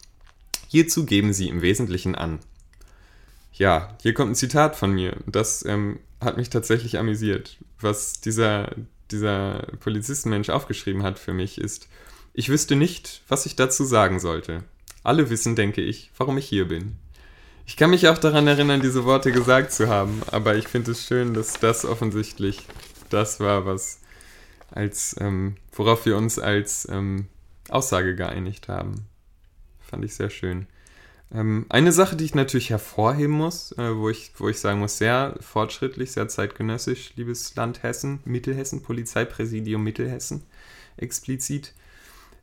Hierzu 0.67 1.05
geben 1.05 1.31
sie 1.33 1.47
im 1.47 1.61
Wesentlichen 1.61 2.15
an. 2.15 2.39
Ja, 3.53 3.97
hier 4.01 4.13
kommt 4.13 4.31
ein 4.31 4.35
Zitat 4.35 4.75
von 4.75 4.93
mir. 4.93 5.15
Das 5.25 5.65
ähm, 5.65 5.99
hat 6.21 6.37
mich 6.37 6.49
tatsächlich 6.49 6.99
amüsiert. 6.99 7.57
Was 7.79 8.19
dieser, 8.21 8.75
dieser 9.09 9.67
Polizistenmensch 9.79 10.49
aufgeschrieben 10.49 11.03
hat 11.03 11.17
für 11.17 11.33
mich 11.33 11.59
ist, 11.59 11.87
ich 12.33 12.49
wüsste 12.49 12.75
nicht, 12.75 13.23
was 13.27 13.45
ich 13.45 13.55
dazu 13.55 13.85
sagen 13.85 14.19
sollte. 14.19 14.63
Alle 15.03 15.29
wissen, 15.29 15.55
denke 15.55 15.81
ich, 15.81 16.11
warum 16.17 16.37
ich 16.37 16.45
hier 16.45 16.67
bin. 16.67 16.97
Ich 17.69 17.77
kann 17.77 17.91
mich 17.91 18.07
auch 18.07 18.17
daran 18.17 18.47
erinnern, 18.47 18.81
diese 18.81 19.05
Worte 19.05 19.31
gesagt 19.31 19.71
zu 19.71 19.89
haben, 19.89 20.23
aber 20.31 20.55
ich 20.55 20.67
finde 20.67 20.89
es 20.89 21.05
schön, 21.05 21.35
dass 21.35 21.53
das 21.53 21.85
offensichtlich 21.85 22.65
das 23.11 23.39
war, 23.39 23.67
was 23.67 23.99
als 24.71 25.15
ähm, 25.19 25.55
worauf 25.73 26.03
wir 26.07 26.17
uns 26.17 26.39
als 26.39 26.87
ähm, 26.89 27.27
Aussage 27.69 28.15
geeinigt 28.15 28.69
haben. 28.69 29.05
Fand 29.81 30.03
ich 30.03 30.15
sehr 30.15 30.31
schön. 30.31 30.65
Ähm, 31.31 31.67
eine 31.69 31.91
Sache, 31.91 32.15
die 32.15 32.25
ich 32.25 32.33
natürlich 32.33 32.71
hervorheben 32.71 33.35
muss, 33.35 33.71
äh, 33.73 33.95
wo, 33.95 34.09
ich, 34.09 34.31
wo 34.37 34.49
ich 34.49 34.59
sagen 34.59 34.79
muss, 34.79 34.97
sehr 34.97 35.35
fortschrittlich, 35.39 36.11
sehr 36.11 36.27
zeitgenössisch, 36.27 37.13
liebes 37.17 37.53
Land 37.53 37.83
Hessen, 37.83 38.19
Mittelhessen, 38.25 38.81
Polizeipräsidium 38.81 39.83
Mittelhessen, 39.83 40.41
explizit. 40.97 41.75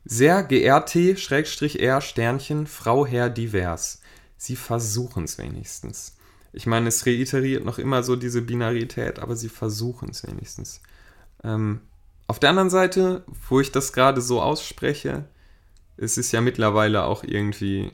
Sehr 0.05 0.41
geehrte, 0.43 1.17
Schrägstrich 1.17 1.81
R, 1.81 1.99
Sternchen, 1.99 2.65
Frau 2.65 3.05
Herr 3.05 3.29
divers 3.29 3.99
sie 4.37 4.55
versuchen 4.55 5.23
es 5.23 5.37
wenigstens. 5.37 6.17
Ich 6.53 6.65
meine, 6.65 6.87
es 6.87 7.05
reiteriert 7.05 7.65
noch 7.65 7.77
immer 7.77 8.03
so 8.03 8.15
diese 8.15 8.41
Binarität, 8.41 9.19
aber 9.19 9.35
sie 9.35 9.49
versuchen 9.49 10.09
es 10.09 10.25
wenigstens. 10.25 10.81
Ähm, 11.43 11.81
auf 12.27 12.39
der 12.39 12.49
anderen 12.49 12.69
Seite, 12.69 13.23
wo 13.49 13.59
ich 13.59 13.71
das 13.71 13.93
gerade 13.93 14.21
so 14.21 14.41
ausspreche, 14.41 15.25
ist 15.97 16.17
es 16.17 16.31
ja 16.31 16.41
mittlerweile 16.41 17.03
auch 17.03 17.23
irgendwie 17.23 17.91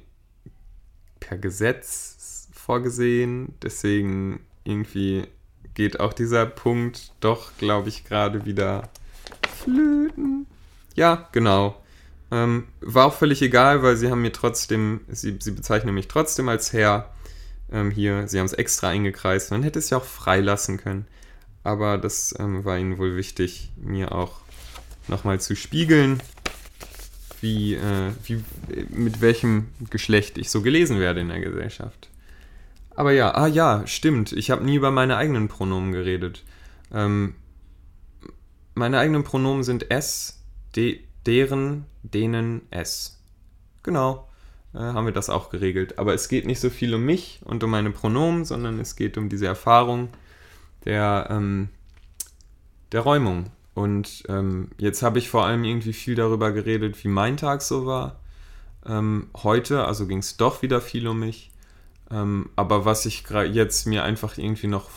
per 1.20 1.38
Gesetz 1.38 2.50
vorgesehen. 2.52 3.54
Deswegen 3.62 4.46
irgendwie 4.64 5.28
geht 5.74 6.00
auch 6.00 6.14
dieser 6.14 6.46
Punkt 6.46 7.14
doch, 7.20 7.56
glaube 7.58 7.90
ich, 7.90 8.06
gerade 8.06 8.46
wieder 8.46 8.90
flöten. 9.50 10.48
Ja, 10.96 11.28
genau. 11.32 11.83
Ähm, 12.34 12.64
war 12.82 13.06
auch 13.06 13.14
völlig 13.14 13.44
egal, 13.44 13.84
weil 13.84 13.96
sie 13.96 14.10
haben 14.10 14.24
mir 14.24 14.32
trotzdem, 14.32 15.02
sie, 15.08 15.38
sie 15.40 15.52
bezeichnen 15.52 15.94
mich 15.94 16.08
trotzdem 16.08 16.50
als 16.50 16.74
Herr. 16.74 17.14
Ähm, 17.72 17.92
hier, 17.92 18.28
sie 18.28 18.40
haben 18.40 18.48
es 18.48 18.54
extra 18.54 18.90
eingekreist. 18.90 19.52
Man 19.52 19.62
hätte 19.62 19.78
es 19.78 19.92
ja 19.92 20.00
auch 20.00 20.04
freilassen 20.04 20.78
können. 20.78 21.06
Aber 21.64 22.00
das 22.00 22.34
ähm, 22.40 22.66
war 22.66 22.80
ihnen 22.80 22.98
wohl 22.98 23.16
wichtig, 23.16 23.72
mir 23.78 24.14
auch 24.14 24.42
nochmal 25.08 25.40
zu 25.40 25.56
spiegeln, 25.56 26.24
wie, 27.40 27.76
äh, 27.76 28.12
wie, 28.24 28.44
mit 28.90 29.22
welchem 29.22 29.68
Geschlecht 29.92 30.40
ich 30.40 30.50
so 30.50 30.64
gelesen 30.64 31.00
werde 31.00 31.22
in 31.22 31.30
der 31.30 31.40
Gesellschaft. 31.40 32.10
Aber 32.96 33.12
ja, 33.12 33.36
ah 33.36 33.48
ja, 33.48 33.86
stimmt. 33.86 34.32
Ich 34.32 34.50
habe 34.50 34.64
nie 34.64 34.76
über 34.76 34.90
meine 34.90 35.18
eigenen 35.18 35.50
Pronomen 35.50 35.92
geredet. 35.92 36.44
Ähm, 36.92 37.36
meine 38.74 38.98
eigenen 38.98 39.24
Pronomen 39.24 39.64
sind 39.64 39.92
S, 39.92 40.42
D, 40.76 41.04
deren, 41.28 41.86
denen, 42.04 42.62
es. 42.70 43.20
Genau, 43.82 44.28
äh, 44.74 44.80
haben 44.80 45.06
wir 45.06 45.14
das 45.14 45.30
auch 45.30 45.50
geregelt. 45.50 45.98
Aber 45.98 46.14
es 46.14 46.30
geht 46.30 46.46
nicht 46.46 46.60
so 46.60 46.70
viel 46.70 46.94
um 46.94 47.04
mich 47.04 47.42
und 47.44 47.64
um 47.64 47.72
meine 47.72 47.92
Pronomen, 47.92 48.46
sondern 48.46 48.80
es 48.80 48.96
geht 48.96 49.18
um 49.18 49.30
diese 49.30 49.48
Erfahrung 49.48 50.10
der, 50.86 51.28
ähm, 51.30 51.70
der 52.92 53.02
Räumung. 53.02 53.50
Und 53.74 54.24
ähm, 54.30 54.70
jetzt 54.78 55.02
habe 55.02 55.20
ich 55.20 55.30
vor 55.30 55.46
allem 55.46 55.64
irgendwie 55.64 55.94
viel 55.94 56.16
darüber 56.16 56.52
geredet, 56.52 57.04
wie 57.04 57.08
mein 57.08 57.38
Tag 57.38 57.62
so 57.62 57.86
war. 57.86 58.20
Ähm, 58.86 59.28
heute, 59.36 59.86
also 59.86 60.06
ging 60.08 60.20
es 60.20 60.38
doch 60.38 60.62
wieder 60.62 60.82
viel 60.82 61.08
um 61.08 61.20
mich. 61.20 61.52
Ähm, 62.12 62.50
aber 62.56 62.86
was 62.86 63.06
ich 63.06 63.24
jetzt 63.30 63.88
mir 63.88 64.04
einfach 64.04 64.38
irgendwie 64.38 64.68
noch 64.68 64.90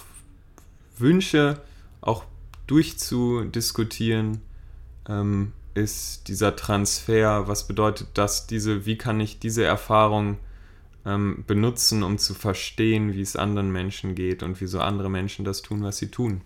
wünsche, 0.99 1.61
auch 2.01 2.25
durchzudiskutieren, 2.67 4.43
ähm, 5.09 5.53
ist 5.77 6.29
dieser 6.29 6.57
Transfer. 6.57 7.49
Was 7.49 7.67
bedeutet 7.67 8.09
das? 8.15 8.47
Diese, 8.47 8.87
wie 8.87 8.97
kann 8.97 9.21
ich 9.21 9.39
diese 9.39 9.65
Erfahrung 9.65 10.39
ähm, 11.05 11.45
benutzen, 11.47 12.03
um 12.03 12.19
zu 12.19 12.35
verstehen, 12.35 13.15
wie 13.15 13.21
es 13.21 13.37
anderen 13.37 13.71
Menschen 13.71 14.15
geht 14.15 14.43
und 14.43 14.61
wieso 14.61 14.81
andere 14.81 15.11
Menschen 15.11 15.45
das 15.45 15.63
tun, 15.63 15.83
was 15.83 15.99
sie 15.99 16.11
tun? 16.11 16.41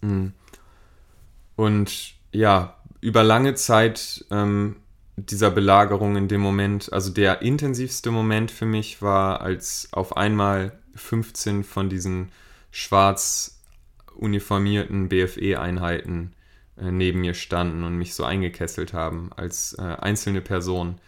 Mhm. 0.00 0.32
Und 1.56 2.14
ja, 2.32 2.76
über 3.00 3.22
lange 3.22 3.54
Zeit 3.54 4.24
ähm, 4.30 4.76
dieser 5.16 5.50
Belagerung 5.50 6.16
in 6.16 6.28
dem 6.28 6.40
Moment, 6.40 6.92
also 6.92 7.10
der 7.10 7.42
intensivste 7.42 8.10
Moment 8.10 8.50
für 8.50 8.66
mich 8.66 9.02
war, 9.02 9.42
als 9.42 9.88
auf 9.92 10.16
einmal 10.16 10.78
15 10.94 11.64
von 11.64 11.88
diesen 11.88 12.32
schwarz 12.70 13.60
uniformierten 14.14 15.08
BFE-Einheiten 15.08 16.32
neben 16.76 17.20
mir 17.20 17.34
standen 17.34 17.84
und 17.84 17.96
mich 17.96 18.14
so 18.14 18.24
eingekesselt 18.24 18.92
haben 18.92 19.30
als 19.36 19.74
äh, 19.78 19.82
einzelne 19.82 20.40
Person. 20.40 20.98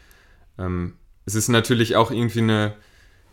Ähm, 0.59 0.95
es 1.27 1.35
ist 1.35 1.49
natürlich 1.49 1.97
auch 1.97 2.11
irgendwie 2.11 2.41
eine 2.41 2.75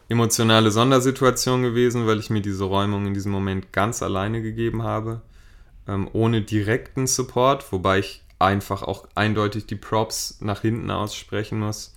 emotionale 0.09 0.71
Sondersituation 0.71 1.61
gewesen, 1.61 2.07
weil 2.07 2.19
ich 2.19 2.29
mir 2.29 2.41
diese 2.41 2.63
Räumung 2.63 3.05
in 3.07 3.13
diesem 3.13 3.31
Moment 3.31 3.71
ganz 3.71 4.01
alleine 4.01 4.41
gegeben 4.41 4.83
habe 4.83 5.21
ähm, 5.87 6.09
ohne 6.13 6.41
direkten 6.41 7.07
Support, 7.07 7.71
wobei 7.71 7.99
ich 7.99 8.23
einfach 8.39 8.83
auch 8.83 9.07
eindeutig 9.15 9.67
die 9.67 9.75
Props 9.75 10.37
nach 10.41 10.61
hinten 10.61 10.89
aussprechen 10.89 11.59
muss 11.59 11.95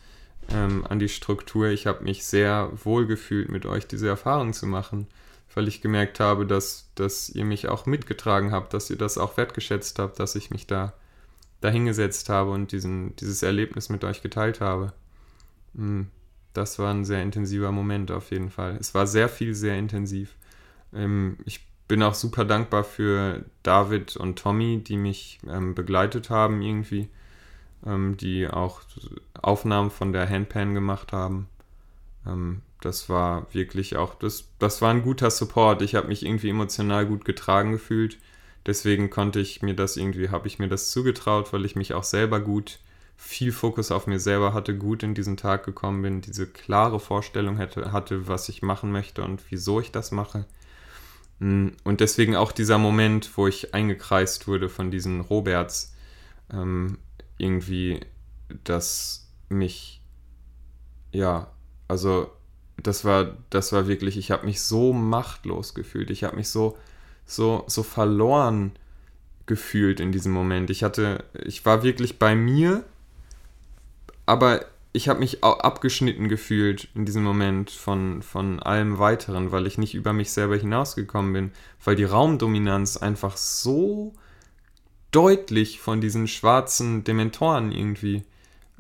ähm, 0.53 0.87
an 0.89 0.99
die 0.99 1.09
Struktur. 1.09 1.69
Ich 1.69 1.87
habe 1.87 2.05
mich 2.05 2.25
sehr 2.25 2.71
wohl 2.85 3.07
gefühlt, 3.07 3.49
mit 3.49 3.67
euch 3.67 3.87
diese 3.87 4.09
Erfahrung 4.09 4.53
zu 4.53 4.67
machen, 4.67 5.07
weil 5.55 5.69
ich 5.69 5.81
gemerkt 5.81 6.21
habe, 6.21 6.47
dass, 6.47 6.91
dass 6.95 7.31
ihr 7.31 7.45
mich 7.45 7.69
auch 7.69 7.87
mitgetragen 7.87 8.53
habt, 8.53 8.75
dass 8.75 8.91
ihr 8.91 8.99
das 8.99 9.19
auch 9.19 9.37
wertgeschätzt 9.37 9.99
habt, 9.99 10.19
dass 10.19 10.35
ich 10.35 10.51
mich 10.51 10.67
da 10.67 10.93
dahingesetzt 11.61 12.29
habe 12.29 12.51
und 12.51 12.73
diesen, 12.73 13.17
dieses 13.17 13.43
Erlebnis 13.43 13.89
mit 13.89 14.05
euch 14.05 14.23
geteilt 14.23 14.61
habe. 14.61 14.93
Hm, 15.75 16.09
das 16.53 16.79
war 16.79 16.93
ein 16.93 17.05
sehr 17.05 17.23
intensiver 17.23 17.73
Moment 17.73 18.11
auf 18.11 18.31
jeden 18.31 18.51
Fall. 18.51 18.77
Es 18.79 18.95
war 18.95 19.07
sehr 19.07 19.29
viel, 19.29 19.55
sehr 19.55 19.79
intensiv. 19.79 20.37
Ähm, 20.93 21.39
ich 21.45 21.67
bin 21.89 22.03
auch 22.03 22.15
super 22.15 22.45
dankbar 22.45 22.85
für 22.85 23.45
David 23.63 24.17
und 24.17 24.39
Tommy, 24.39 24.83
die 24.83 24.97
mich 24.97 25.39
ähm, 25.49 25.75
begleitet 25.75 26.31
haben 26.31 26.63
irgendwie, 26.63 27.09
ähm, 27.87 28.17
die 28.17 28.49
auch 28.49 28.83
Aufnahmen 29.41 29.91
von 29.91 30.13
der 30.13 30.29
Handpan 30.29 30.75
gemacht 30.75 31.13
haben. 31.13 31.49
Ähm, 32.27 32.63
das 32.81 33.09
war 33.09 33.47
wirklich 33.53 33.97
auch, 33.97 34.15
das, 34.15 34.49
das 34.59 34.83
war 34.83 34.91
ein 34.91 35.03
guter 35.03 35.31
Support. 35.31 35.83
Ich 35.83 35.95
habe 35.95 36.09
mich 36.09 36.25
irgendwie 36.25 36.51
emotional 36.51 37.07
gut 37.07 37.25
getragen 37.25 37.73
gefühlt. 37.73 38.19
Deswegen 38.67 39.11
konnte 39.11 39.41
ich 39.41 39.63
mir 39.63 39.75
das 39.75 39.97
irgendwie, 39.97 40.31
habe 40.31 40.49
ich 40.49 40.59
mir 40.59 40.69
das 40.69 40.91
zugetraut, 40.91 41.53
weil 41.53 41.65
ich 41.65 41.77
mich 41.77 41.95
auch 41.95 42.05
selber 42.05 42.41
gut, 42.41 42.79
viel 43.17 43.53
Fokus 43.53 43.91
auf 43.91 44.07
mir 44.07 44.19
selber 44.19 44.53
hatte, 44.55 44.77
gut 44.77 45.03
in 45.03 45.15
diesen 45.15 45.37
Tag 45.37 45.65
gekommen 45.65 46.03
bin, 46.03 46.21
diese 46.21 46.47
klare 46.47 46.99
Vorstellung 46.99 47.57
hätte, 47.57 47.93
hatte, 47.93 48.27
was 48.29 48.49
ich 48.49 48.63
machen 48.63 48.91
möchte 48.91 49.23
und 49.23 49.43
wieso 49.51 49.81
ich 49.81 49.93
das 49.93 50.11
mache. 50.11 50.47
Mm, 51.39 51.69
und 51.85 52.01
deswegen 52.01 52.37
auch 52.37 52.53
dieser 52.53 52.79
Moment, 52.79 53.37
wo 53.37 53.47
ich 53.47 53.75
eingekreist 53.75 54.49
wurde 54.49 54.69
von 54.69 54.91
diesen 54.91 55.21
Roberts, 55.21 55.95
ähm, 56.53 56.99
irgendwie, 57.39 58.01
dass 58.65 59.29
mich, 59.49 60.03
ja, 61.13 61.54
also 61.89 62.31
das 62.83 63.05
war, 63.05 63.37
das 63.51 63.73
war 63.73 63.87
wirklich, 63.87 64.17
ich 64.17 64.31
habe 64.31 64.47
mich 64.47 64.61
so 64.61 64.93
machtlos 64.93 65.75
gefühlt, 65.75 66.11
ich 66.11 66.25
habe 66.25 66.37
mich 66.37 66.49
so, 66.49 66.77
so, 67.25 67.65
so 67.67 67.83
verloren 67.83 68.73
gefühlt 69.47 70.01
in 70.01 70.13
diesem 70.13 70.33
Moment. 70.33 70.71
Ich 70.71 70.83
hatte, 70.83 71.25
ich 71.45 71.65
war 71.65 71.83
wirklich 71.83 72.19
bei 72.19 72.35
mir, 72.35 72.85
aber 74.27 74.65
ich 74.93 75.09
habe 75.09 75.19
mich 75.19 75.43
abgeschnitten 75.43 76.29
gefühlt 76.29 76.89
in 76.95 77.05
diesem 77.05 77.25
Moment 77.25 77.71
von, 77.71 78.23
von 78.23 78.61
allem 78.61 78.99
Weiteren, 78.99 79.51
weil 79.51 79.67
ich 79.67 79.77
nicht 79.77 79.95
über 79.95 80.13
mich 80.13 80.31
selber 80.31 80.57
hinausgekommen 80.57 81.33
bin, 81.33 81.53
weil 81.85 81.97
die 81.97 82.05
Raumdominanz 82.05 82.97
einfach 82.97 83.37
so 83.37 84.15
deutlich 85.11 85.81
von 85.81 86.01
diesen 86.01 86.29
schwarzen 86.29 87.03
Dementoren 87.03 87.73
irgendwie 87.73 88.23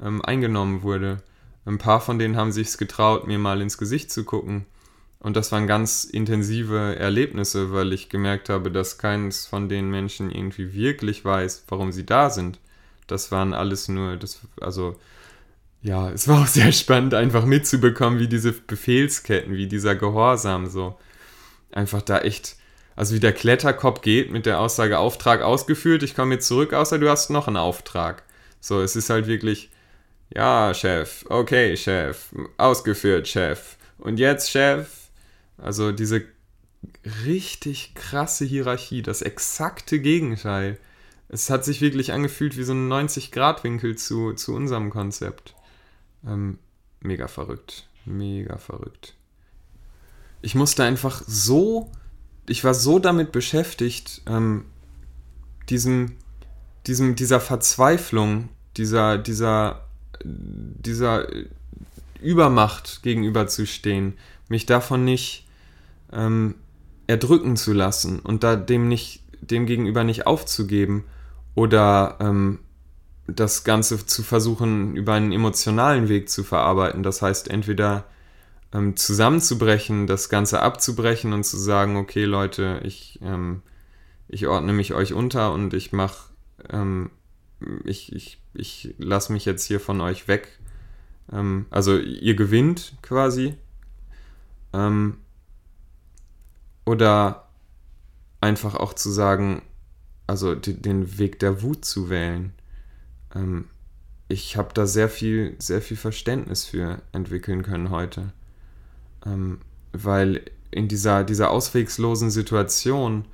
ähm, 0.00 0.24
eingenommen 0.24 0.82
wurde. 0.82 1.20
Ein 1.66 1.78
paar 1.78 2.00
von 2.00 2.18
denen 2.18 2.36
haben 2.36 2.52
sich 2.52 2.68
es 2.68 2.78
getraut, 2.78 3.26
mir 3.26 3.38
mal 3.38 3.60
ins 3.60 3.78
Gesicht 3.78 4.10
zu 4.10 4.24
gucken. 4.24 4.66
Und 5.18 5.36
das 5.36 5.52
waren 5.52 5.66
ganz 5.66 6.04
intensive 6.04 6.96
Erlebnisse, 6.96 7.72
weil 7.72 7.94
ich 7.94 8.10
gemerkt 8.10 8.50
habe, 8.50 8.70
dass 8.70 8.98
keines 8.98 9.46
von 9.46 9.70
den 9.70 9.90
Menschen 9.90 10.30
irgendwie 10.30 10.74
wirklich 10.74 11.24
weiß, 11.24 11.64
warum 11.68 11.92
sie 11.92 12.04
da 12.04 12.28
sind. 12.28 12.58
Das 13.06 13.32
waren 13.32 13.54
alles 13.54 13.88
nur, 13.88 14.16
das, 14.16 14.40
also 14.60 14.96
ja, 15.80 16.10
es 16.12 16.28
war 16.28 16.42
auch 16.42 16.46
sehr 16.46 16.72
spannend, 16.72 17.14
einfach 17.14 17.46
mitzubekommen, 17.46 18.18
wie 18.18 18.28
diese 18.28 18.52
Befehlsketten, 18.52 19.54
wie 19.54 19.66
dieser 19.66 19.94
Gehorsam 19.94 20.66
so 20.66 20.98
einfach 21.72 22.02
da 22.02 22.20
echt, 22.20 22.56
also 22.96 23.14
wie 23.14 23.20
der 23.20 23.32
Kletterkopf 23.32 24.00
geht 24.02 24.30
mit 24.30 24.46
der 24.46 24.60
Aussage 24.60 24.98
Auftrag 24.98 25.42
ausgeführt, 25.42 26.02
ich 26.02 26.14
komme 26.14 26.34
jetzt 26.34 26.48
zurück, 26.48 26.72
außer 26.72 26.98
du 26.98 27.08
hast 27.08 27.30
noch 27.30 27.48
einen 27.48 27.56
Auftrag. 27.56 28.22
So, 28.60 28.80
es 28.80 28.96
ist 28.96 29.10
halt 29.10 29.26
wirklich, 29.26 29.70
ja, 30.30 30.72
Chef, 30.74 31.24
okay, 31.28 31.76
Chef, 31.76 32.34
ausgeführt, 32.56 33.28
Chef. 33.28 33.76
Und 33.98 34.18
jetzt, 34.18 34.50
Chef, 34.50 34.88
also 35.58 35.92
diese 35.92 36.22
richtig 37.24 37.94
krasse 37.94 38.44
Hierarchie, 38.44 39.02
das 39.02 39.22
exakte 39.22 40.00
Gegenteil. 40.00 40.78
Es 41.28 41.50
hat 41.50 41.64
sich 41.64 41.80
wirklich 41.80 42.12
angefühlt 42.12 42.56
wie 42.56 42.64
so 42.64 42.72
ein 42.74 42.88
90-Grad-Winkel 42.90 43.96
zu, 43.96 44.34
zu 44.34 44.54
unserem 44.54 44.90
Konzept. 44.90 45.54
Ähm, 46.26 46.58
mega 47.00 47.28
verrückt. 47.28 47.88
Mega 48.04 48.58
verrückt. 48.58 49.14
Ich 50.42 50.54
musste 50.54 50.84
einfach 50.84 51.22
so, 51.26 51.90
ich 52.46 52.64
war 52.64 52.74
so 52.74 52.98
damit 52.98 53.32
beschäftigt, 53.32 54.22
ähm, 54.26 54.66
diesem, 55.70 56.16
diesem, 56.86 57.16
dieser 57.16 57.40
Verzweiflung, 57.40 58.50
dieser, 58.76 59.16
dieser, 59.16 59.83
dieser 60.22 61.26
Übermacht 62.20 63.02
gegenüberzustehen, 63.02 64.14
mich 64.48 64.66
davon 64.66 65.04
nicht 65.04 65.46
ähm, 66.12 66.54
erdrücken 67.06 67.56
zu 67.56 67.72
lassen 67.72 68.20
und 68.20 68.42
da 68.44 68.56
dem 68.56 68.88
nicht, 68.88 69.22
dem 69.40 69.66
gegenüber 69.66 70.04
nicht 70.04 70.26
aufzugeben 70.26 71.04
oder 71.54 72.16
ähm, 72.20 72.60
das 73.26 73.64
Ganze 73.64 74.04
zu 74.04 74.22
versuchen, 74.22 74.96
über 74.96 75.14
einen 75.14 75.32
emotionalen 75.32 76.08
Weg 76.08 76.28
zu 76.28 76.44
verarbeiten. 76.44 77.02
Das 77.02 77.22
heißt, 77.22 77.48
entweder 77.48 78.04
ähm, 78.72 78.96
zusammenzubrechen, 78.96 80.06
das 80.06 80.28
Ganze 80.28 80.60
abzubrechen 80.60 81.32
und 81.32 81.44
zu 81.44 81.56
sagen, 81.56 81.96
okay 81.96 82.24
Leute, 82.24 82.80
ich, 82.84 83.20
ähm, 83.22 83.62
ich 84.28 84.46
ordne 84.46 84.72
mich 84.72 84.94
euch 84.94 85.14
unter 85.14 85.52
und 85.52 85.72
ich 85.74 85.92
mache, 85.92 86.30
ähm, 86.70 87.10
ich, 87.84 88.12
ich, 88.12 88.38
ich 88.54 88.94
lasse 88.98 89.32
mich 89.32 89.44
jetzt 89.44 89.64
hier 89.64 89.80
von 89.80 90.00
euch 90.00 90.28
weg. 90.28 90.58
Ähm, 91.32 91.66
also 91.70 91.98
ihr 91.98 92.34
gewinnt 92.34 92.96
quasi. 93.02 93.54
Ähm, 94.72 95.18
oder 96.84 97.48
einfach 98.40 98.74
auch 98.74 98.92
zu 98.92 99.10
sagen, 99.10 99.62
also 100.26 100.54
den 100.54 101.18
Weg 101.18 101.38
der 101.38 101.62
Wut 101.62 101.84
zu 101.84 102.10
wählen 102.10 102.52
ähm, 103.34 103.66
ich 104.28 104.56
habe 104.56 104.72
da 104.72 104.86
sehr 104.86 105.08
viel, 105.08 105.54
sehr 105.58 105.82
viel 105.82 105.96
Verständnis 105.96 106.64
für 106.64 107.02
entwickeln 107.12 107.62
können 107.62 107.90
heute. 107.90 108.32
Ähm, 109.26 109.60
weil 109.92 110.42
in 110.70 110.88
dieser, 110.88 111.24
dieser 111.24 111.50
auswegslosen 111.50 112.30
Situation, 112.30 113.26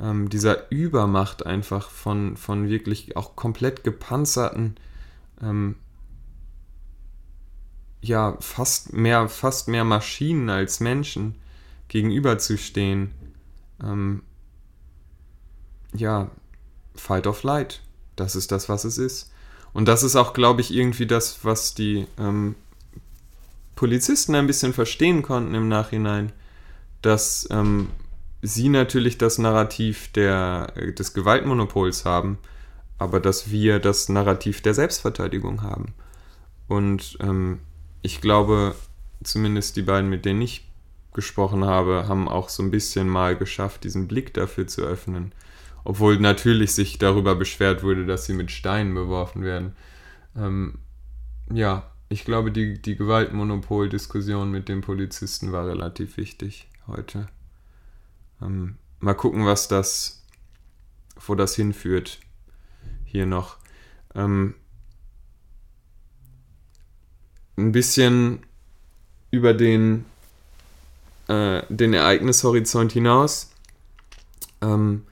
ähm, 0.00 0.28
dieser 0.28 0.70
Übermacht 0.70 1.44
einfach 1.46 1.90
von, 1.90 2.36
von 2.36 2.68
wirklich 2.68 3.16
auch 3.16 3.36
komplett 3.36 3.84
gepanzerten, 3.84 4.76
ähm, 5.42 5.76
ja, 8.00 8.36
fast 8.40 8.92
mehr, 8.92 9.28
fast 9.28 9.68
mehr 9.68 9.84
Maschinen 9.84 10.50
als 10.50 10.80
Menschen 10.80 11.34
gegenüberzustehen, 11.88 13.12
ähm, 13.82 14.22
ja, 15.94 16.30
Fight 16.94 17.26
or 17.26 17.34
Flight. 17.34 17.82
Das 18.16 18.36
ist 18.36 18.52
das, 18.52 18.68
was 18.68 18.84
es 18.84 18.98
ist. 18.98 19.32
Und 19.72 19.86
das 19.86 20.02
ist 20.02 20.16
auch, 20.16 20.32
glaube 20.32 20.60
ich, 20.60 20.72
irgendwie 20.72 21.06
das, 21.06 21.44
was 21.44 21.74
die 21.74 22.06
ähm, 22.18 22.54
Polizisten 23.74 24.34
ein 24.34 24.46
bisschen 24.46 24.72
verstehen 24.72 25.22
konnten 25.22 25.54
im 25.54 25.68
Nachhinein, 25.68 26.32
dass 27.00 27.46
ähm, 27.50 27.88
sie 28.42 28.68
natürlich 28.68 29.18
das 29.18 29.38
Narrativ 29.38 30.12
der, 30.12 30.72
des 30.92 31.14
Gewaltmonopols 31.14 32.04
haben, 32.04 32.38
aber 32.98 33.20
dass 33.20 33.50
wir 33.50 33.78
das 33.78 34.08
Narrativ 34.08 34.60
der 34.60 34.74
Selbstverteidigung 34.74 35.62
haben. 35.62 35.94
Und 36.66 37.16
ähm, 37.20 37.60
ich 38.02 38.20
glaube, 38.20 38.74
zumindest 39.22 39.76
die 39.76 39.82
beiden, 39.82 40.10
mit 40.10 40.24
denen 40.24 40.42
ich 40.42 40.68
gesprochen 41.14 41.64
habe, 41.64 42.06
haben 42.06 42.28
auch 42.28 42.48
so 42.48 42.62
ein 42.62 42.70
bisschen 42.70 43.08
mal 43.08 43.36
geschafft, 43.36 43.84
diesen 43.84 44.06
Blick 44.06 44.34
dafür 44.34 44.66
zu 44.66 44.82
öffnen. 44.82 45.32
Obwohl 45.84 46.18
natürlich 46.18 46.74
sich 46.74 46.98
darüber 46.98 47.34
beschwert 47.34 47.82
wurde, 47.82 48.04
dass 48.04 48.26
sie 48.26 48.34
mit 48.34 48.50
Steinen 48.50 48.94
beworfen 48.94 49.42
werden. 49.42 49.74
Ähm, 50.36 50.78
ja, 51.52 51.90
ich 52.08 52.24
glaube, 52.24 52.52
die, 52.52 52.80
die 52.80 52.96
Gewaltmonopol-Diskussion 52.96 54.50
mit 54.50 54.68
den 54.68 54.80
Polizisten 54.80 55.50
war 55.50 55.66
relativ 55.66 56.16
wichtig 56.16 56.68
heute. 56.86 57.26
Ähm, 58.42 58.76
mal 59.00 59.14
gucken, 59.14 59.46
was 59.46 59.68
das, 59.68 60.24
wo 61.26 61.34
das 61.34 61.54
hinführt. 61.54 62.20
Hier 63.04 63.26
noch. 63.26 63.56
Ähm, 64.14 64.54
ein 67.56 67.72
bisschen 67.72 68.40
über 69.30 69.54
den, 69.54 70.04
äh, 71.28 71.62
den 71.68 71.94
Ereignishorizont 71.94 72.92
hinaus. 72.92 73.50
Ähm, 74.60 75.06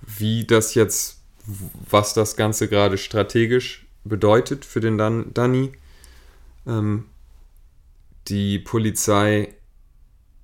wie 0.00 0.44
das 0.44 0.74
jetzt, 0.74 1.20
was 1.90 2.14
das 2.14 2.36
Ganze 2.36 2.68
gerade 2.68 2.98
strategisch 2.98 3.86
bedeutet 4.04 4.64
für 4.64 4.80
den 4.80 4.98
Dan 4.98 5.32
Danny. 5.32 5.72
Ähm, 6.66 7.06
die 8.28 8.58
Polizei 8.58 9.54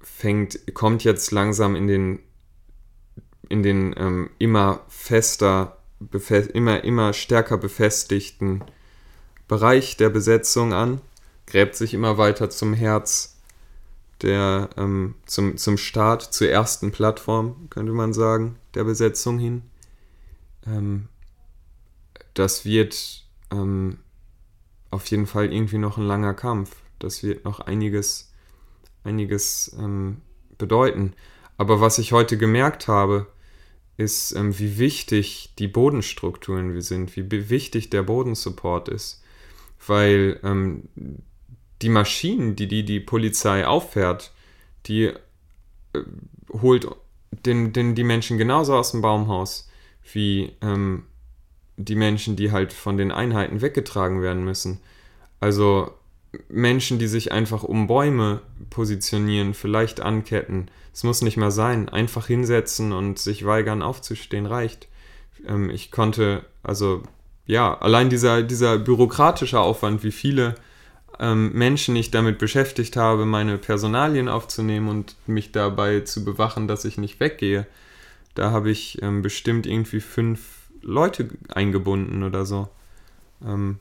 fängt, 0.00 0.74
kommt 0.74 1.04
jetzt 1.04 1.30
langsam 1.30 1.76
in 1.76 1.86
den, 1.86 2.18
in 3.48 3.62
den 3.62 3.94
ähm, 3.96 4.30
immer 4.38 4.80
fester, 4.88 5.78
immer, 6.52 6.84
immer 6.84 7.12
stärker 7.12 7.58
befestigten 7.58 8.62
Bereich 9.46 9.96
der 9.96 10.10
Besetzung 10.10 10.72
an, 10.72 11.00
gräbt 11.46 11.74
sich 11.74 11.94
immer 11.94 12.18
weiter 12.18 12.50
zum 12.50 12.74
Herz 12.74 13.38
der, 14.22 14.68
ähm, 14.76 15.14
zum, 15.26 15.56
zum 15.56 15.78
Start, 15.78 16.22
zur 16.22 16.48
ersten 16.48 16.90
Plattform, 16.90 17.68
könnte 17.70 17.92
man 17.92 18.12
sagen, 18.12 18.56
der 18.74 18.84
Besetzung 18.84 19.38
hin. 19.38 19.62
Ähm, 20.66 21.08
das 22.34 22.64
wird 22.64 23.24
ähm, 23.50 23.98
auf 24.90 25.06
jeden 25.06 25.26
Fall 25.26 25.52
irgendwie 25.52 25.78
noch 25.78 25.98
ein 25.98 26.06
langer 26.06 26.34
Kampf. 26.34 26.76
Das 26.98 27.22
wird 27.22 27.44
noch 27.44 27.60
einiges, 27.60 28.32
einiges 29.04 29.74
ähm, 29.78 30.20
bedeuten. 30.56 31.14
Aber 31.58 31.80
was 31.80 31.98
ich 31.98 32.12
heute 32.12 32.38
gemerkt 32.38 32.88
habe, 32.88 33.26
ist, 33.98 34.32
ähm, 34.32 34.58
wie 34.58 34.78
wichtig 34.78 35.52
die 35.58 35.68
Bodenstrukturen 35.68 36.80
sind, 36.80 37.16
wie 37.16 37.50
wichtig 37.50 37.90
der 37.90 38.04
Bodensupport 38.04 38.88
ist. 38.88 39.22
Weil 39.86 40.40
ähm, 40.44 40.88
die 41.82 41.88
Maschinen, 41.88 42.56
die 42.56 42.68
die, 42.68 42.84
die 42.84 43.00
Polizei 43.00 43.66
auffährt, 43.66 44.32
die 44.86 45.12
äh, 45.92 46.02
holt 46.52 46.88
den, 47.44 47.72
den, 47.72 47.94
die 47.94 48.04
Menschen 48.04 48.38
genauso 48.38 48.74
aus 48.74 48.92
dem 48.92 49.02
Baumhaus 49.02 49.68
wie 50.12 50.52
ähm, 50.62 51.04
die 51.76 51.96
Menschen, 51.96 52.36
die 52.36 52.50
halt 52.50 52.72
von 52.72 52.96
den 52.96 53.12
Einheiten 53.12 53.60
weggetragen 53.60 54.22
werden 54.22 54.44
müssen. 54.44 54.80
Also 55.40 55.92
Menschen, 56.48 56.98
die 56.98 57.06
sich 57.06 57.32
einfach 57.32 57.62
um 57.62 57.86
Bäume 57.86 58.40
positionieren, 58.70 59.54
vielleicht 59.54 60.00
anketten. 60.00 60.70
Es 60.92 61.04
muss 61.04 61.22
nicht 61.22 61.36
mehr 61.36 61.50
sein. 61.50 61.88
Einfach 61.88 62.26
hinsetzen 62.26 62.92
und 62.92 63.18
sich 63.18 63.44
weigern 63.44 63.82
aufzustehen 63.82 64.46
reicht. 64.46 64.88
Ähm, 65.46 65.70
ich 65.70 65.90
konnte, 65.90 66.44
also 66.62 67.02
ja, 67.46 67.78
allein 67.78 68.10
dieser, 68.10 68.42
dieser 68.42 68.78
bürokratische 68.78 69.58
Aufwand, 69.58 70.02
wie 70.02 70.12
viele 70.12 70.54
ähm, 71.18 71.52
Menschen 71.52 71.96
ich 71.96 72.10
damit 72.10 72.38
beschäftigt 72.38 72.96
habe, 72.96 73.24
meine 73.24 73.58
Personalien 73.58 74.28
aufzunehmen 74.28 74.88
und 74.88 75.16
mich 75.26 75.52
dabei 75.52 76.00
zu 76.00 76.24
bewachen, 76.24 76.68
dass 76.68 76.84
ich 76.84 76.98
nicht 76.98 77.20
weggehe. 77.20 77.66
Da 78.34 78.50
habe 78.50 78.70
ich 78.70 79.02
ähm, 79.02 79.22
bestimmt 79.22 79.66
irgendwie 79.66 80.00
fünf 80.00 80.68
Leute 80.82 81.28
eingebunden 81.48 82.22
oder 82.22 82.44
so. 82.44 82.68
Ähm, 83.44 83.78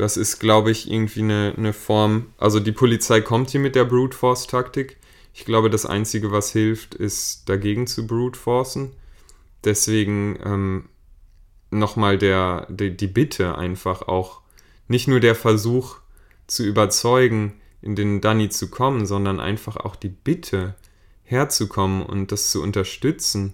das 0.00 0.16
ist, 0.16 0.38
glaube 0.38 0.70
ich, 0.70 0.90
irgendwie 0.90 1.20
eine, 1.20 1.52
eine 1.58 1.74
Form. 1.74 2.32
Also 2.38 2.58
die 2.58 2.72
Polizei 2.72 3.20
kommt 3.20 3.50
hier 3.50 3.60
mit 3.60 3.74
der 3.74 3.84
Brute 3.84 4.16
Force 4.16 4.46
Taktik. 4.46 4.96
Ich 5.34 5.44
glaube, 5.44 5.68
das 5.68 5.84
Einzige, 5.84 6.32
was 6.32 6.52
hilft, 6.52 6.94
ist 6.94 7.50
dagegen 7.50 7.86
zu 7.86 8.06
Brute 8.06 8.38
Forcen. 8.38 8.92
Deswegen 9.62 10.38
ähm, 10.42 10.88
nochmal 11.70 12.16
der, 12.16 12.66
die, 12.70 12.96
die 12.96 13.08
Bitte 13.08 13.58
einfach 13.58 14.00
auch, 14.00 14.40
nicht 14.88 15.06
nur 15.06 15.20
der 15.20 15.34
Versuch, 15.34 15.98
zu 16.46 16.64
überzeugen, 16.64 17.60
in 17.82 17.94
den 17.94 18.22
Danny 18.22 18.48
zu 18.48 18.70
kommen, 18.70 19.04
sondern 19.04 19.38
einfach 19.38 19.76
auch 19.76 19.96
die 19.96 20.08
Bitte 20.08 20.76
herzukommen 21.24 22.02
und 22.02 22.32
das 22.32 22.50
zu 22.50 22.62
unterstützen, 22.62 23.52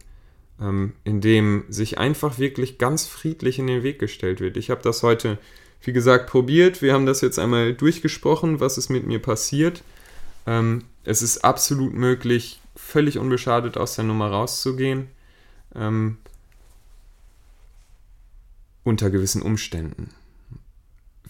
ähm, 0.61 0.93
indem 1.03 1.65
sich 1.69 1.99
einfach 1.99 2.39
wirklich 2.39 2.79
ganz 2.79 3.05
friedlich 3.05 3.59
in 3.59 3.67
den 3.67 3.83
Weg 3.83 3.99
gestellt 3.99 4.41
wird. 4.41 4.57
Ich 4.57 4.71
habe 4.71 4.83
das 4.83 5.03
heute, 5.03 5.39
wie 5.83 5.93
gesagt, 5.93 6.29
probiert. 6.29 6.83
Wir 6.83 6.93
haben 6.93 7.07
das 7.07 7.21
jetzt 7.21 7.39
einmal 7.39 7.75
durchgesprochen, 7.75 8.61
was 8.61 8.79
ist 8.79 8.89
mit 8.89 9.07
mir 9.07 9.21
passiert. 9.21 9.83
Ähm, 10.47 10.85
es 11.05 11.23
ist 11.23 11.45
absolut 11.45 11.95
möglich, 11.95 12.61
völlig 12.75 13.19
unbeschadet 13.19 13.77
aus 13.77 13.95
der 13.95 14.05
Nummer 14.05 14.31
rauszugehen. 14.31 15.09
Ähm, 15.75 16.19
unter 18.85 19.11
gewissen 19.11 19.43
Umständen. 19.43 20.11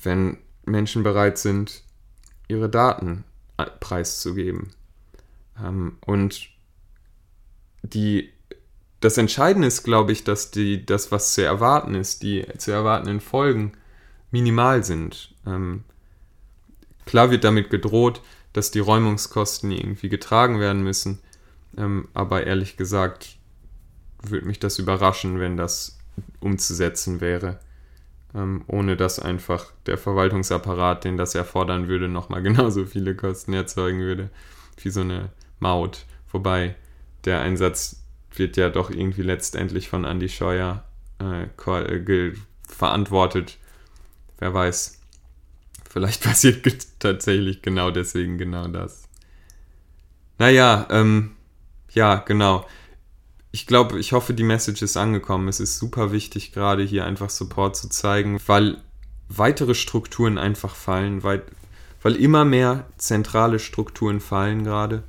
Wenn 0.02 0.38
Menschen 0.66 1.02
bereit 1.02 1.38
sind, 1.38 1.82
ihre 2.48 2.68
Daten 2.68 3.24
preiszugeben. 3.80 4.72
Ähm, 5.62 5.96
und 6.04 6.48
die, 7.82 8.30
das 9.00 9.16
Entscheidende 9.16 9.68
ist, 9.68 9.84
glaube 9.84 10.12
ich, 10.12 10.24
dass 10.24 10.50
die, 10.50 10.84
das, 10.84 11.12
was 11.12 11.32
zu 11.32 11.44
erwarten 11.44 11.94
ist, 11.94 12.22
die 12.22 12.46
zu 12.58 12.72
erwartenden 12.72 13.20
Folgen 13.20 13.72
minimal 14.36 14.84
sind. 14.84 15.34
Ähm, 15.46 15.84
klar 17.04 17.30
wird 17.30 17.44
damit 17.44 17.70
gedroht, 17.70 18.20
dass 18.52 18.70
die 18.70 18.80
Räumungskosten 18.80 19.70
irgendwie 19.70 20.08
getragen 20.08 20.60
werden 20.60 20.82
müssen, 20.82 21.20
ähm, 21.76 22.08
aber 22.14 22.46
ehrlich 22.46 22.76
gesagt 22.76 23.36
würde 24.22 24.46
mich 24.46 24.58
das 24.58 24.78
überraschen, 24.78 25.38
wenn 25.38 25.56
das 25.56 25.98
umzusetzen 26.40 27.20
wäre 27.20 27.60
ähm, 28.36 28.62
ohne 28.66 28.96
dass 28.96 29.18
einfach 29.18 29.72
der 29.86 29.98
Verwaltungsapparat, 29.98 31.04
den 31.04 31.16
das 31.16 31.34
erfordern 31.34 31.88
würde, 31.88 32.08
nochmal 32.08 32.42
genauso 32.42 32.84
viele 32.84 33.16
Kosten 33.16 33.52
erzeugen 33.54 34.00
würde 34.00 34.30
wie 34.82 34.90
so 34.90 35.00
eine 35.00 35.30
Maut. 35.58 36.04
Wobei 36.30 36.76
der 37.24 37.40
Einsatz 37.40 38.02
wird 38.34 38.56
ja 38.58 38.68
doch 38.68 38.90
irgendwie 38.90 39.22
letztendlich 39.22 39.88
von 39.88 40.04
Andy 40.04 40.28
Scheuer 40.28 40.84
äh, 41.20 41.44
äh 41.44 42.34
verantwortet. 42.68 43.58
Wer 44.38 44.54
weiß. 44.54 44.98
Vielleicht 45.88 46.22
passiert 46.24 46.66
tatsächlich 46.98 47.62
genau 47.62 47.90
deswegen 47.90 48.38
genau 48.38 48.68
das. 48.68 49.04
Naja, 50.38 50.86
ähm, 50.90 51.36
ja, 51.92 52.16
genau 52.16 52.66
ich 53.56 53.66
glaube, 53.66 53.98
ich 53.98 54.12
hoffe, 54.12 54.34
die 54.34 54.42
Message 54.42 54.82
ist 54.82 54.98
angekommen. 54.98 55.48
Es 55.48 55.60
ist 55.60 55.78
super 55.78 56.12
wichtig, 56.12 56.52
gerade 56.52 56.82
hier 56.82 57.06
einfach 57.06 57.30
Support 57.30 57.74
zu 57.74 57.88
zeigen, 57.88 58.38
weil 58.46 58.76
weitere 59.30 59.74
Strukturen 59.74 60.36
einfach 60.36 60.74
fallen, 60.74 61.22
weil, 61.22 61.42
weil 62.02 62.16
immer 62.16 62.44
mehr 62.44 62.84
zentrale 62.98 63.58
Strukturen 63.58 64.20
fallen 64.20 64.62
gerade. 64.62 65.04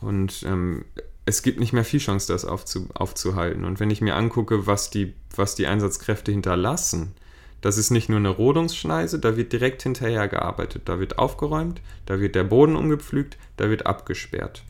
Und 0.00 0.42
ähm, 0.44 0.86
es 1.26 1.42
gibt 1.42 1.60
nicht 1.60 1.74
mehr 1.74 1.84
viel 1.84 2.00
Chance, 2.00 2.32
das 2.32 2.46
aufzu, 2.46 2.88
aufzuhalten. 2.94 3.66
Und 3.66 3.78
wenn 3.78 3.90
ich 3.90 4.00
mir 4.00 4.16
angucke, 4.16 4.66
was 4.66 4.88
die, 4.88 5.12
was 5.36 5.54
die 5.54 5.66
Einsatzkräfte 5.66 6.32
hinterlassen, 6.32 7.12
das 7.60 7.76
ist 7.76 7.90
nicht 7.90 8.08
nur 8.08 8.18
eine 8.18 8.30
Rodungsschneise, 8.30 9.18
da 9.18 9.36
wird 9.36 9.52
direkt 9.52 9.82
hinterher 9.82 10.28
gearbeitet. 10.28 10.82
Da 10.86 10.98
wird 10.98 11.18
aufgeräumt, 11.18 11.82
da 12.06 12.20
wird 12.20 12.34
der 12.34 12.44
Boden 12.44 12.76
umgepflügt, 12.76 13.36
da 13.56 13.68
wird 13.68 13.86
abgesperrt. 13.86 14.64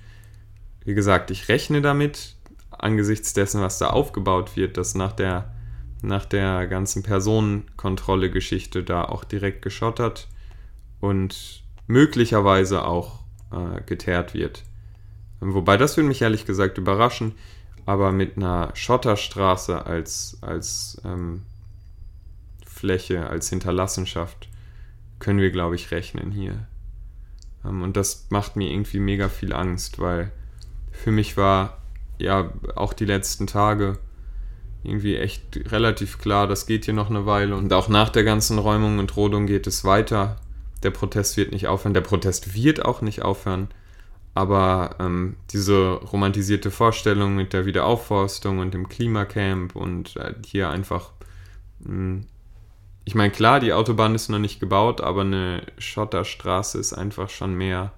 Wie 0.85 0.95
gesagt, 0.95 1.31
ich 1.31 1.49
rechne 1.49 1.83
damit, 1.83 2.37
angesichts 2.71 3.33
dessen, 3.33 3.61
was 3.61 3.79
da 3.79 3.91
aufgebaut 3.91 4.57
wird, 4.57 4.77
dass 4.77 4.95
nach 4.95 5.13
der, 5.13 5.55
nach 6.03 6.25
der 6.25 6.67
ganzen 6.67 7.03
Personenkontrolle-Geschichte 7.03 8.83
da 8.83 9.05
auch 9.05 9.25
direkt 9.25 9.63
geschottert 9.63 10.29
und 10.99 11.63
möglicherweise 11.87 12.85
auch 12.85 13.21
äh, 13.53 13.83
geteert 13.83 14.35
wird. 14.35 14.65
Wobei 15.41 15.77
das 15.77 15.97
würde 15.97 16.09
mich 16.09 16.23
ehrlich 16.23 16.45
gesagt 16.45 16.79
überraschen, 16.79 17.35
aber 17.87 18.13
mit 18.13 18.37
einer 18.37 18.71
Schotterstraße 18.75 19.87
als, 19.87 20.39
als 20.43 21.01
ähm, 21.05 21.43
Fläche, 22.81 23.29
als 23.29 23.51
Hinterlassenschaft 23.51 24.49
können 25.19 25.39
wir, 25.39 25.51
glaube 25.51 25.75
ich, 25.75 25.91
rechnen 25.91 26.33
hier. 26.33 26.67
Ähm, 27.65 27.83
und 27.83 27.97
das 27.97 28.27
macht 28.31 28.57
mir 28.57 28.71
irgendwie 28.71 28.99
mega 28.99 29.29
viel 29.29 29.53
Angst, 29.53 29.99
weil 29.99 30.33
für 30.91 31.13
mich 31.13 31.37
war 31.37 31.79
ja 32.19 32.53
auch 32.75 32.93
die 32.93 33.05
letzten 33.05 33.47
Tage 33.47 33.99
irgendwie 34.83 35.17
echt 35.17 35.61
relativ 35.71 36.19
klar, 36.19 36.47
das 36.47 36.67
geht 36.67 36.87
hier 36.87 36.95
noch 36.95 37.11
eine 37.11 37.27
Weile 37.27 37.55
und 37.55 37.73
auch 37.73 37.89
nach 37.89 38.09
der 38.09 38.25
ganzen 38.25 38.59
Räumung 38.59 38.99
und 38.99 39.15
Rodung 39.15 39.47
geht 39.47 39.67
es 39.67 39.85
weiter. 39.85 40.37
Der 40.83 40.91
Protest 40.91 41.37
wird 41.37 41.53
nicht 41.53 41.69
aufhören, 41.69 41.93
der 41.93 42.01
Protest 42.01 42.55
wird 42.55 42.83
auch 42.85 43.03
nicht 43.03 43.21
aufhören, 43.21 43.69
aber 44.35 44.97
ähm, 44.99 45.37
diese 45.51 45.93
romantisierte 45.93 46.71
Vorstellung 46.71 47.37
mit 47.37 47.53
der 47.53 47.67
Wiederaufforstung 47.67 48.59
und 48.59 48.73
dem 48.73 48.89
Klimacamp 48.89 49.77
und 49.77 50.17
äh, 50.17 50.33
hier 50.47 50.71
einfach, 50.71 51.13
mh, 51.81 51.89
hm, 51.89 52.27
ich 53.05 53.15
meine, 53.15 53.33
klar, 53.33 53.61
die 53.61 53.73
Autobahn 53.73 54.15
ist 54.15 54.29
noch 54.29 54.39
nicht 54.39 54.61
gebaut, 54.61 55.01
aber 55.01 55.23
eine 55.23 55.63
Schotterstraße 55.79 56.79
ist 56.79 56.93
einfach 56.93 57.31
schon 57.31 57.55
mehr 57.55 57.93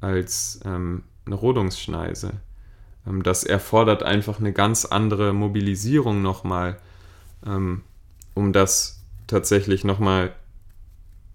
als 0.00 0.60
ähm, 0.64 1.04
eine 1.26 1.34
Rodungsschneise. 1.34 2.32
Ähm, 3.06 3.22
das 3.22 3.44
erfordert 3.44 4.02
einfach 4.02 4.40
eine 4.40 4.52
ganz 4.52 4.84
andere 4.84 5.32
Mobilisierung 5.32 6.22
nochmal, 6.22 6.78
ähm, 7.46 7.82
um 8.34 8.52
das 8.52 9.02
tatsächlich 9.26 9.84
nochmal, 9.84 10.32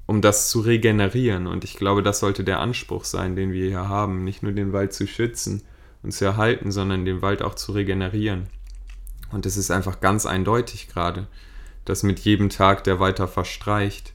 um 0.05 0.21
das 0.21 0.49
zu 0.49 0.61
regenerieren. 0.61 1.47
Und 1.47 1.63
ich 1.63 1.75
glaube, 1.75 2.03
das 2.03 2.19
sollte 2.19 2.43
der 2.43 2.59
Anspruch 2.59 3.05
sein, 3.05 3.35
den 3.35 3.51
wir 3.51 3.67
hier 3.67 3.87
haben. 3.87 4.23
Nicht 4.23 4.43
nur 4.43 4.51
den 4.51 4.73
Wald 4.73 4.93
zu 4.93 5.07
schützen 5.07 5.63
und 6.03 6.11
zu 6.11 6.25
erhalten, 6.25 6.71
sondern 6.71 7.05
den 7.05 7.21
Wald 7.21 7.41
auch 7.41 7.55
zu 7.55 7.71
regenerieren. 7.71 8.47
Und 9.31 9.45
es 9.45 9.57
ist 9.57 9.71
einfach 9.71 9.99
ganz 9.99 10.25
eindeutig 10.25 10.87
gerade, 10.87 11.27
dass 11.87 12.03
mit 12.03 12.19
jedem 12.19 12.49
Tag, 12.49 12.83
der 12.83 12.99
weiter 12.99 13.29
verstreicht, 13.29 14.13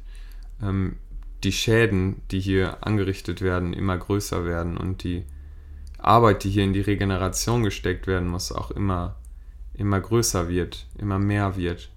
ähm, 0.62 0.96
die 1.42 1.52
Schäden, 1.52 2.20
die 2.30 2.38
hier 2.38 2.86
angerichtet 2.86 3.40
werden, 3.40 3.72
immer 3.72 3.96
größer 3.96 4.44
werden 4.44 4.76
und 4.76 5.04
die 5.04 5.24
Arbeit, 5.96 6.44
die 6.44 6.50
hier 6.50 6.64
in 6.64 6.74
die 6.74 6.82
Regeneration 6.82 7.62
gesteckt 7.62 8.06
werden 8.06 8.28
muss, 8.28 8.52
auch 8.52 8.70
immer, 8.70 9.16
immer 9.72 10.00
größer 10.00 10.50
wird, 10.50 10.86
immer 10.98 11.18
mehr 11.18 11.56
wird. 11.56 11.90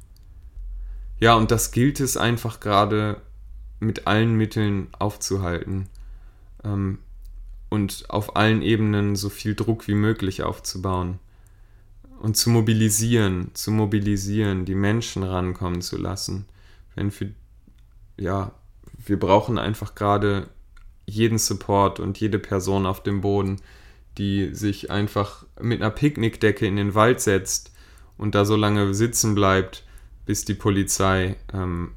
Ja, 1.19 1.35
und 1.35 1.51
das 1.51 1.71
gilt 1.71 1.99
es 1.99 2.15
einfach 2.15 2.61
gerade 2.61 3.21
mit 3.81 4.07
allen 4.07 4.33
Mitteln 4.35 4.87
aufzuhalten 4.97 5.89
ähm, 6.63 6.99
und 7.69 8.05
auf 8.07 8.37
allen 8.37 8.61
Ebenen 8.61 9.17
so 9.17 9.29
viel 9.29 9.55
Druck 9.55 9.89
wie 9.89 9.95
möglich 9.95 10.41
aufzubauen 10.43 11.19
und 12.19 12.37
zu 12.37 12.49
mobilisieren, 12.49 13.51
zu 13.53 13.71
mobilisieren, 13.71 14.65
die 14.65 14.75
Menschen 14.75 15.23
rankommen 15.23 15.81
zu 15.81 15.97
lassen. 15.97 16.45
Wenn 16.95 17.11
für, 17.11 17.31
ja, 18.17 18.51
wir 19.05 19.19
brauchen 19.19 19.57
einfach 19.57 19.95
gerade 19.95 20.47
jeden 21.05 21.37
Support 21.37 21.99
und 21.99 22.19
jede 22.19 22.39
Person 22.39 22.85
auf 22.85 23.03
dem 23.03 23.21
Boden, 23.21 23.57
die 24.17 24.53
sich 24.55 24.91
einfach 24.91 25.45
mit 25.61 25.81
einer 25.81 25.91
Picknickdecke 25.91 26.65
in 26.65 26.77
den 26.77 26.95
Wald 26.95 27.21
setzt 27.21 27.71
und 28.17 28.33
da 28.33 28.45
so 28.45 28.55
lange 28.55 28.93
sitzen 28.93 29.35
bleibt, 29.35 29.83
bis 30.25 30.45
die 30.45 30.53
Polizei 30.53 31.35
ähm, 31.53 31.91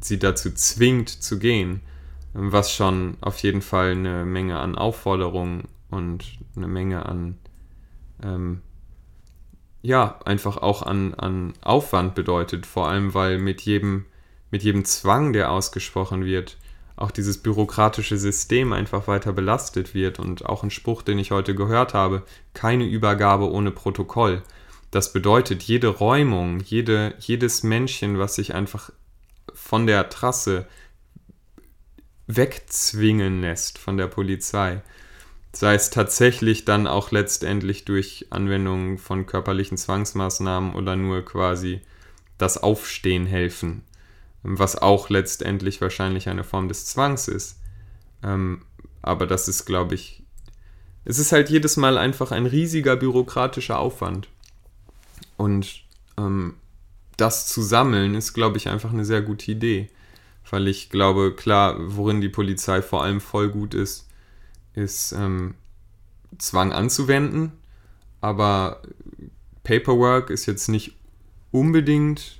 sie 0.00 0.18
dazu 0.18 0.52
zwingt 0.52 1.08
zu 1.08 1.38
gehen, 1.38 1.80
was 2.32 2.72
schon 2.72 3.16
auf 3.20 3.38
jeden 3.38 3.62
Fall 3.62 3.92
eine 3.92 4.24
Menge 4.24 4.58
an 4.58 4.76
Aufforderungen 4.76 5.64
und 5.90 6.24
eine 6.56 6.68
Menge 6.68 7.06
an, 7.06 7.38
ähm, 8.24 8.62
ja, 9.82 10.18
einfach 10.24 10.56
auch 10.56 10.82
an, 10.82 11.14
an 11.14 11.52
Aufwand 11.60 12.14
bedeutet, 12.14 12.64
vor 12.64 12.88
allem 12.88 13.12
weil 13.12 13.38
mit 13.38 13.60
jedem, 13.60 14.06
mit 14.50 14.62
jedem 14.62 14.84
Zwang, 14.84 15.32
der 15.32 15.50
ausgesprochen 15.50 16.24
wird, 16.24 16.56
auch 16.96 17.10
dieses 17.10 17.42
bürokratische 17.42 18.16
System 18.16 18.72
einfach 18.72 19.08
weiter 19.08 19.32
belastet 19.32 19.94
wird. 19.94 20.18
Und 20.18 20.46
auch 20.46 20.62
ein 20.62 20.70
Spruch, 20.70 21.02
den 21.02 21.18
ich 21.18 21.32
heute 21.32 21.54
gehört 21.54 21.92
habe, 21.92 22.22
keine 22.54 22.84
Übergabe 22.84 23.50
ohne 23.50 23.72
Protokoll. 23.72 24.42
Das 24.90 25.12
bedeutet, 25.12 25.64
jede 25.64 25.88
Räumung, 25.88 26.60
jede, 26.60 27.14
jedes 27.18 27.62
Männchen, 27.62 28.18
was 28.18 28.36
sich 28.36 28.54
einfach 28.54 28.90
von 29.52 29.86
der 29.86 30.08
Trasse 30.08 30.66
wegzwingen 32.26 33.40
lässt 33.40 33.78
von 33.78 33.96
der 33.96 34.06
Polizei, 34.06 34.82
sei 35.56 35.74
es 35.74 35.90
tatsächlich 35.90 36.64
dann 36.64 36.86
auch 36.86 37.10
letztendlich 37.10 37.84
durch 37.84 38.26
Anwendung 38.30 38.98
von 38.98 39.26
körperlichen 39.26 39.76
Zwangsmaßnahmen 39.76 40.74
oder 40.74 40.96
nur 40.96 41.24
quasi 41.24 41.80
das 42.38 42.62
Aufstehen 42.62 43.26
helfen 43.26 43.82
was 44.44 44.76
auch 44.76 45.08
letztendlich 45.08 45.80
wahrscheinlich 45.80 46.28
eine 46.28 46.44
Form 46.44 46.68
des 46.68 46.84
Zwangs 46.84 47.28
ist. 47.28 47.58
Ähm, 48.22 48.62
aber 49.02 49.26
das 49.26 49.48
ist, 49.48 49.64
glaube 49.64 49.94
ich, 49.94 50.22
es 51.06 51.18
ist 51.18 51.32
halt 51.32 51.50
jedes 51.50 51.76
Mal 51.76 51.98
einfach 51.98 52.30
ein 52.30 52.46
riesiger 52.46 52.96
bürokratischer 52.96 53.78
Aufwand. 53.78 54.28
Und 55.38 55.82
ähm, 56.18 56.54
das 57.16 57.48
zu 57.48 57.62
sammeln 57.62 58.14
ist, 58.14 58.34
glaube 58.34 58.58
ich, 58.58 58.68
einfach 58.68 58.92
eine 58.92 59.04
sehr 59.04 59.22
gute 59.22 59.50
Idee. 59.50 59.88
Weil 60.50 60.68
ich 60.68 60.90
glaube, 60.90 61.34
klar, 61.34 61.76
worin 61.78 62.20
die 62.20 62.28
Polizei 62.28 62.82
vor 62.82 63.02
allem 63.02 63.22
voll 63.22 63.48
gut 63.48 63.72
ist, 63.72 64.08
ist 64.74 65.12
ähm, 65.12 65.54
Zwang 66.38 66.72
anzuwenden. 66.72 67.52
Aber 68.20 68.82
Paperwork 69.62 70.30
ist 70.30 70.46
jetzt 70.46 70.68
nicht 70.68 70.96
unbedingt 71.50 72.38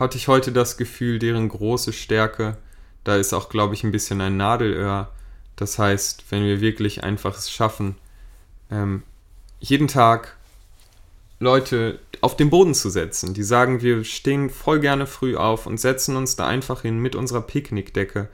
hatte 0.00 0.16
ich 0.16 0.28
heute 0.28 0.50
das 0.50 0.78
Gefühl, 0.78 1.18
deren 1.18 1.50
große 1.50 1.92
Stärke, 1.92 2.56
da 3.04 3.16
ist 3.16 3.34
auch, 3.34 3.50
glaube 3.50 3.74
ich, 3.74 3.84
ein 3.84 3.92
bisschen 3.92 4.22
ein 4.22 4.38
Nadelöhr. 4.38 5.12
Das 5.56 5.78
heißt, 5.78 6.24
wenn 6.30 6.42
wir 6.42 6.62
wirklich 6.62 7.04
einfach 7.04 7.36
es 7.36 7.50
schaffen, 7.50 7.96
ähm, 8.70 9.02
jeden 9.60 9.88
Tag 9.88 10.38
Leute 11.38 11.98
auf 12.22 12.34
den 12.34 12.48
Boden 12.48 12.74
zu 12.74 12.88
setzen, 12.88 13.34
die 13.34 13.42
sagen, 13.42 13.82
wir 13.82 14.04
stehen 14.04 14.48
voll 14.48 14.80
gerne 14.80 15.06
früh 15.06 15.36
auf 15.36 15.66
und 15.66 15.78
setzen 15.78 16.16
uns 16.16 16.34
da 16.34 16.46
einfach 16.46 16.80
hin 16.80 16.98
mit 16.98 17.14
unserer 17.14 17.42
Picknickdecke 17.42 18.28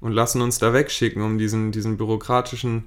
und 0.00 0.12
lassen 0.12 0.40
uns 0.42 0.58
da 0.58 0.72
wegschicken, 0.72 1.22
um 1.22 1.38
diesen, 1.38 1.72
diesen 1.72 1.96
bürokratischen 1.96 2.84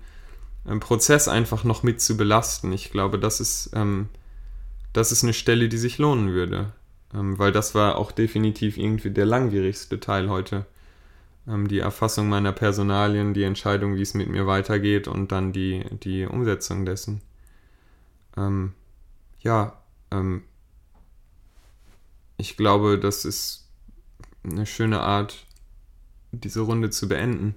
ähm, 0.68 0.80
Prozess 0.80 1.28
einfach 1.28 1.64
noch 1.64 1.84
mit 1.84 2.02
zu 2.02 2.18
belasten. 2.18 2.72
Ich 2.72 2.92
glaube, 2.92 3.20
das 3.20 3.40
ist, 3.40 3.72
ähm, 3.74 4.10
das 4.94 5.12
ist 5.12 5.24
eine 5.24 5.34
Stelle, 5.34 5.70
die 5.70 5.78
sich 5.78 5.98
lohnen 5.98 6.30
würde. 6.32 6.74
Ähm, 7.14 7.38
weil 7.38 7.52
das 7.52 7.76
war 7.76 7.98
auch 7.98 8.12
definitiv 8.12 8.78
irgendwie 8.78 9.12
der 9.12 9.26
langwierigste 9.26 10.00
Teil 10.00 10.30
heute. 10.30 10.66
Ähm, 11.48 11.68
die 11.68 11.80
Erfassung 11.80 12.30
meiner 12.30 12.54
Personalien, 12.54 13.34
die 13.34 13.44
Entscheidung, 13.44 13.96
wie 13.96 14.02
es 14.02 14.14
mit 14.14 14.30
mir 14.30 14.48
weitergeht 14.48 15.08
und 15.08 15.32
dann 15.32 15.52
die, 15.52 15.84
die 16.04 16.26
Umsetzung 16.26 16.86
dessen. 16.86 17.22
Ähm, 18.38 18.74
ja, 19.40 19.78
ich 22.36 22.58
glaube, 22.58 23.00
das 23.00 23.24
ist 23.24 23.70
eine 24.44 24.66
schöne 24.66 25.00
Art, 25.00 25.46
diese 26.32 26.62
Runde 26.62 26.90
zu 26.90 27.08
beenden. 27.08 27.56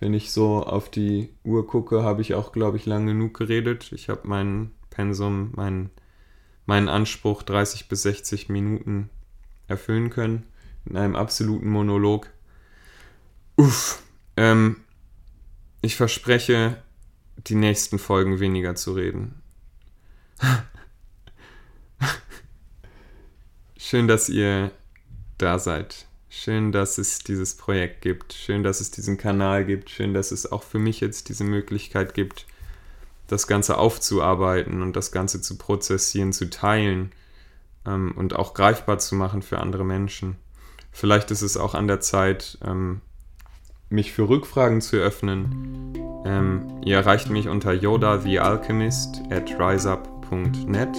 Wenn 0.00 0.14
ich 0.14 0.32
so 0.32 0.62
auf 0.62 0.90
die 0.90 1.30
Uhr 1.44 1.66
gucke, 1.66 2.02
habe 2.02 2.20
ich 2.20 2.34
auch, 2.34 2.52
glaube 2.52 2.76
ich, 2.76 2.86
lang 2.86 3.06
genug 3.06 3.34
geredet. 3.34 3.92
Ich 3.92 4.08
habe 4.08 4.22
mein 4.24 4.72
Pensum, 4.90 5.52
mein 5.54 5.90
meinen 6.66 6.88
Anspruch 6.88 7.42
30 7.42 7.88
bis 7.88 8.02
60 8.02 8.48
Minuten 8.48 9.10
erfüllen 9.68 10.10
können. 10.10 10.44
In 10.86 10.96
einem 10.96 11.16
absoluten 11.16 11.68
Monolog. 11.68 12.30
Uff. 13.56 14.02
Ähm, 14.36 14.76
ich 15.80 15.96
verspreche, 15.96 16.82
die 17.46 17.54
nächsten 17.54 17.98
Folgen 17.98 18.40
weniger 18.40 18.74
zu 18.74 18.92
reden. 18.92 19.42
Schön, 23.76 24.08
dass 24.08 24.28
ihr 24.28 24.72
da 25.38 25.58
seid. 25.58 26.06
Schön, 26.36 26.72
dass 26.72 26.98
es 26.98 27.20
dieses 27.20 27.54
Projekt 27.54 28.02
gibt. 28.02 28.32
Schön, 28.32 28.64
dass 28.64 28.80
es 28.80 28.90
diesen 28.90 29.16
Kanal 29.16 29.64
gibt. 29.64 29.88
Schön, 29.88 30.14
dass 30.14 30.32
es 30.32 30.50
auch 30.50 30.64
für 30.64 30.80
mich 30.80 31.00
jetzt 31.00 31.28
diese 31.28 31.44
Möglichkeit 31.44 32.12
gibt, 32.12 32.46
das 33.28 33.46
Ganze 33.46 33.78
aufzuarbeiten 33.78 34.82
und 34.82 34.96
das 34.96 35.12
Ganze 35.12 35.40
zu 35.40 35.56
prozessieren, 35.56 36.32
zu 36.32 36.50
teilen 36.50 37.12
ähm, 37.86 38.12
und 38.16 38.34
auch 38.34 38.52
greifbar 38.52 38.98
zu 38.98 39.14
machen 39.14 39.42
für 39.42 39.60
andere 39.60 39.84
Menschen. 39.84 40.36
Vielleicht 40.90 41.30
ist 41.30 41.42
es 41.42 41.56
auch 41.56 41.74
an 41.74 41.86
der 41.86 42.00
Zeit, 42.00 42.58
ähm, 42.64 43.00
mich 43.88 44.12
für 44.12 44.28
Rückfragen 44.28 44.80
zu 44.80 44.96
öffnen. 44.96 45.94
Ähm, 46.26 46.80
ihr 46.84 46.96
erreicht 46.96 47.30
mich 47.30 47.48
unter 47.48 47.72
Yoda 47.72 48.18
the 48.18 48.40
Alchemist 48.40 49.22
at 49.30 49.48
riseup.net. 49.58 50.96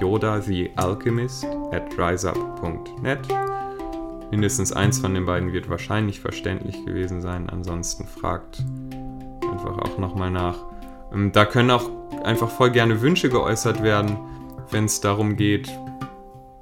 Yoda 0.00 0.40
the 0.40 0.70
Alchemist 0.76 1.44
at 1.72 1.98
riseup.net. 1.98 3.28
Mindestens 4.30 4.72
eins 4.72 4.98
von 4.98 5.14
den 5.14 5.26
beiden 5.26 5.52
wird 5.52 5.70
wahrscheinlich 5.70 6.20
verständlich 6.20 6.84
gewesen 6.84 7.20
sein. 7.20 7.48
Ansonsten 7.48 8.06
fragt 8.06 8.62
einfach 9.50 9.78
auch 9.78 9.98
nochmal 9.98 10.30
nach. 10.30 10.56
Ähm, 11.12 11.32
da 11.32 11.44
können 11.44 11.70
auch 11.70 11.90
einfach 12.24 12.50
voll 12.50 12.70
gerne 12.70 13.00
Wünsche 13.00 13.30
geäußert 13.30 13.82
werden, 13.82 14.18
wenn 14.70 14.84
es 14.84 15.00
darum 15.00 15.36
geht, 15.36 15.70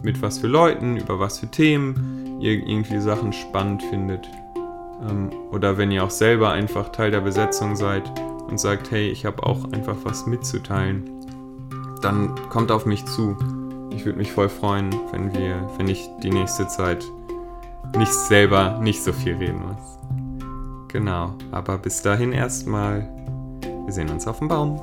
mit 0.02 0.22
was 0.22 0.38
für 0.38 0.46
Leuten, 0.46 0.96
über 0.96 1.18
was 1.18 1.38
für 1.38 1.48
Themen 1.48 2.38
ihr 2.40 2.52
irgendwie 2.52 3.00
Sachen 3.00 3.32
spannend 3.32 3.82
findet. 3.82 4.28
Ähm, 5.08 5.30
oder 5.50 5.78
wenn 5.78 5.90
ihr 5.90 6.04
auch 6.04 6.10
selber 6.10 6.52
einfach 6.52 6.90
Teil 6.90 7.10
der 7.10 7.20
Besetzung 7.20 7.76
seid 7.76 8.04
und 8.48 8.60
sagt, 8.60 8.90
hey, 8.90 9.08
ich 9.08 9.26
habe 9.26 9.42
auch 9.42 9.64
einfach 9.72 9.96
was 10.04 10.26
mitzuteilen, 10.26 11.10
dann 12.02 12.34
kommt 12.48 12.70
auf 12.70 12.86
mich 12.86 13.04
zu. 13.06 13.36
Ich 13.90 14.04
würde 14.04 14.18
mich 14.18 14.30
voll 14.30 14.48
freuen, 14.48 14.94
wenn 15.10 15.34
wir, 15.34 15.68
wenn 15.78 15.88
ich 15.88 16.08
die 16.22 16.30
nächste 16.30 16.68
Zeit 16.68 17.04
nicht 17.96 18.12
selber 18.12 18.78
nicht 18.80 19.02
so 19.02 19.12
viel 19.12 19.36
reden 19.36 19.62
muss. 19.66 19.98
Genau, 20.88 21.34
aber 21.50 21.78
bis 21.78 22.02
dahin 22.02 22.32
erstmal. 22.32 23.08
Wir 23.84 23.92
sehen 23.92 24.10
uns 24.10 24.26
auf 24.26 24.38
dem 24.38 24.48
Baum. 24.48 24.80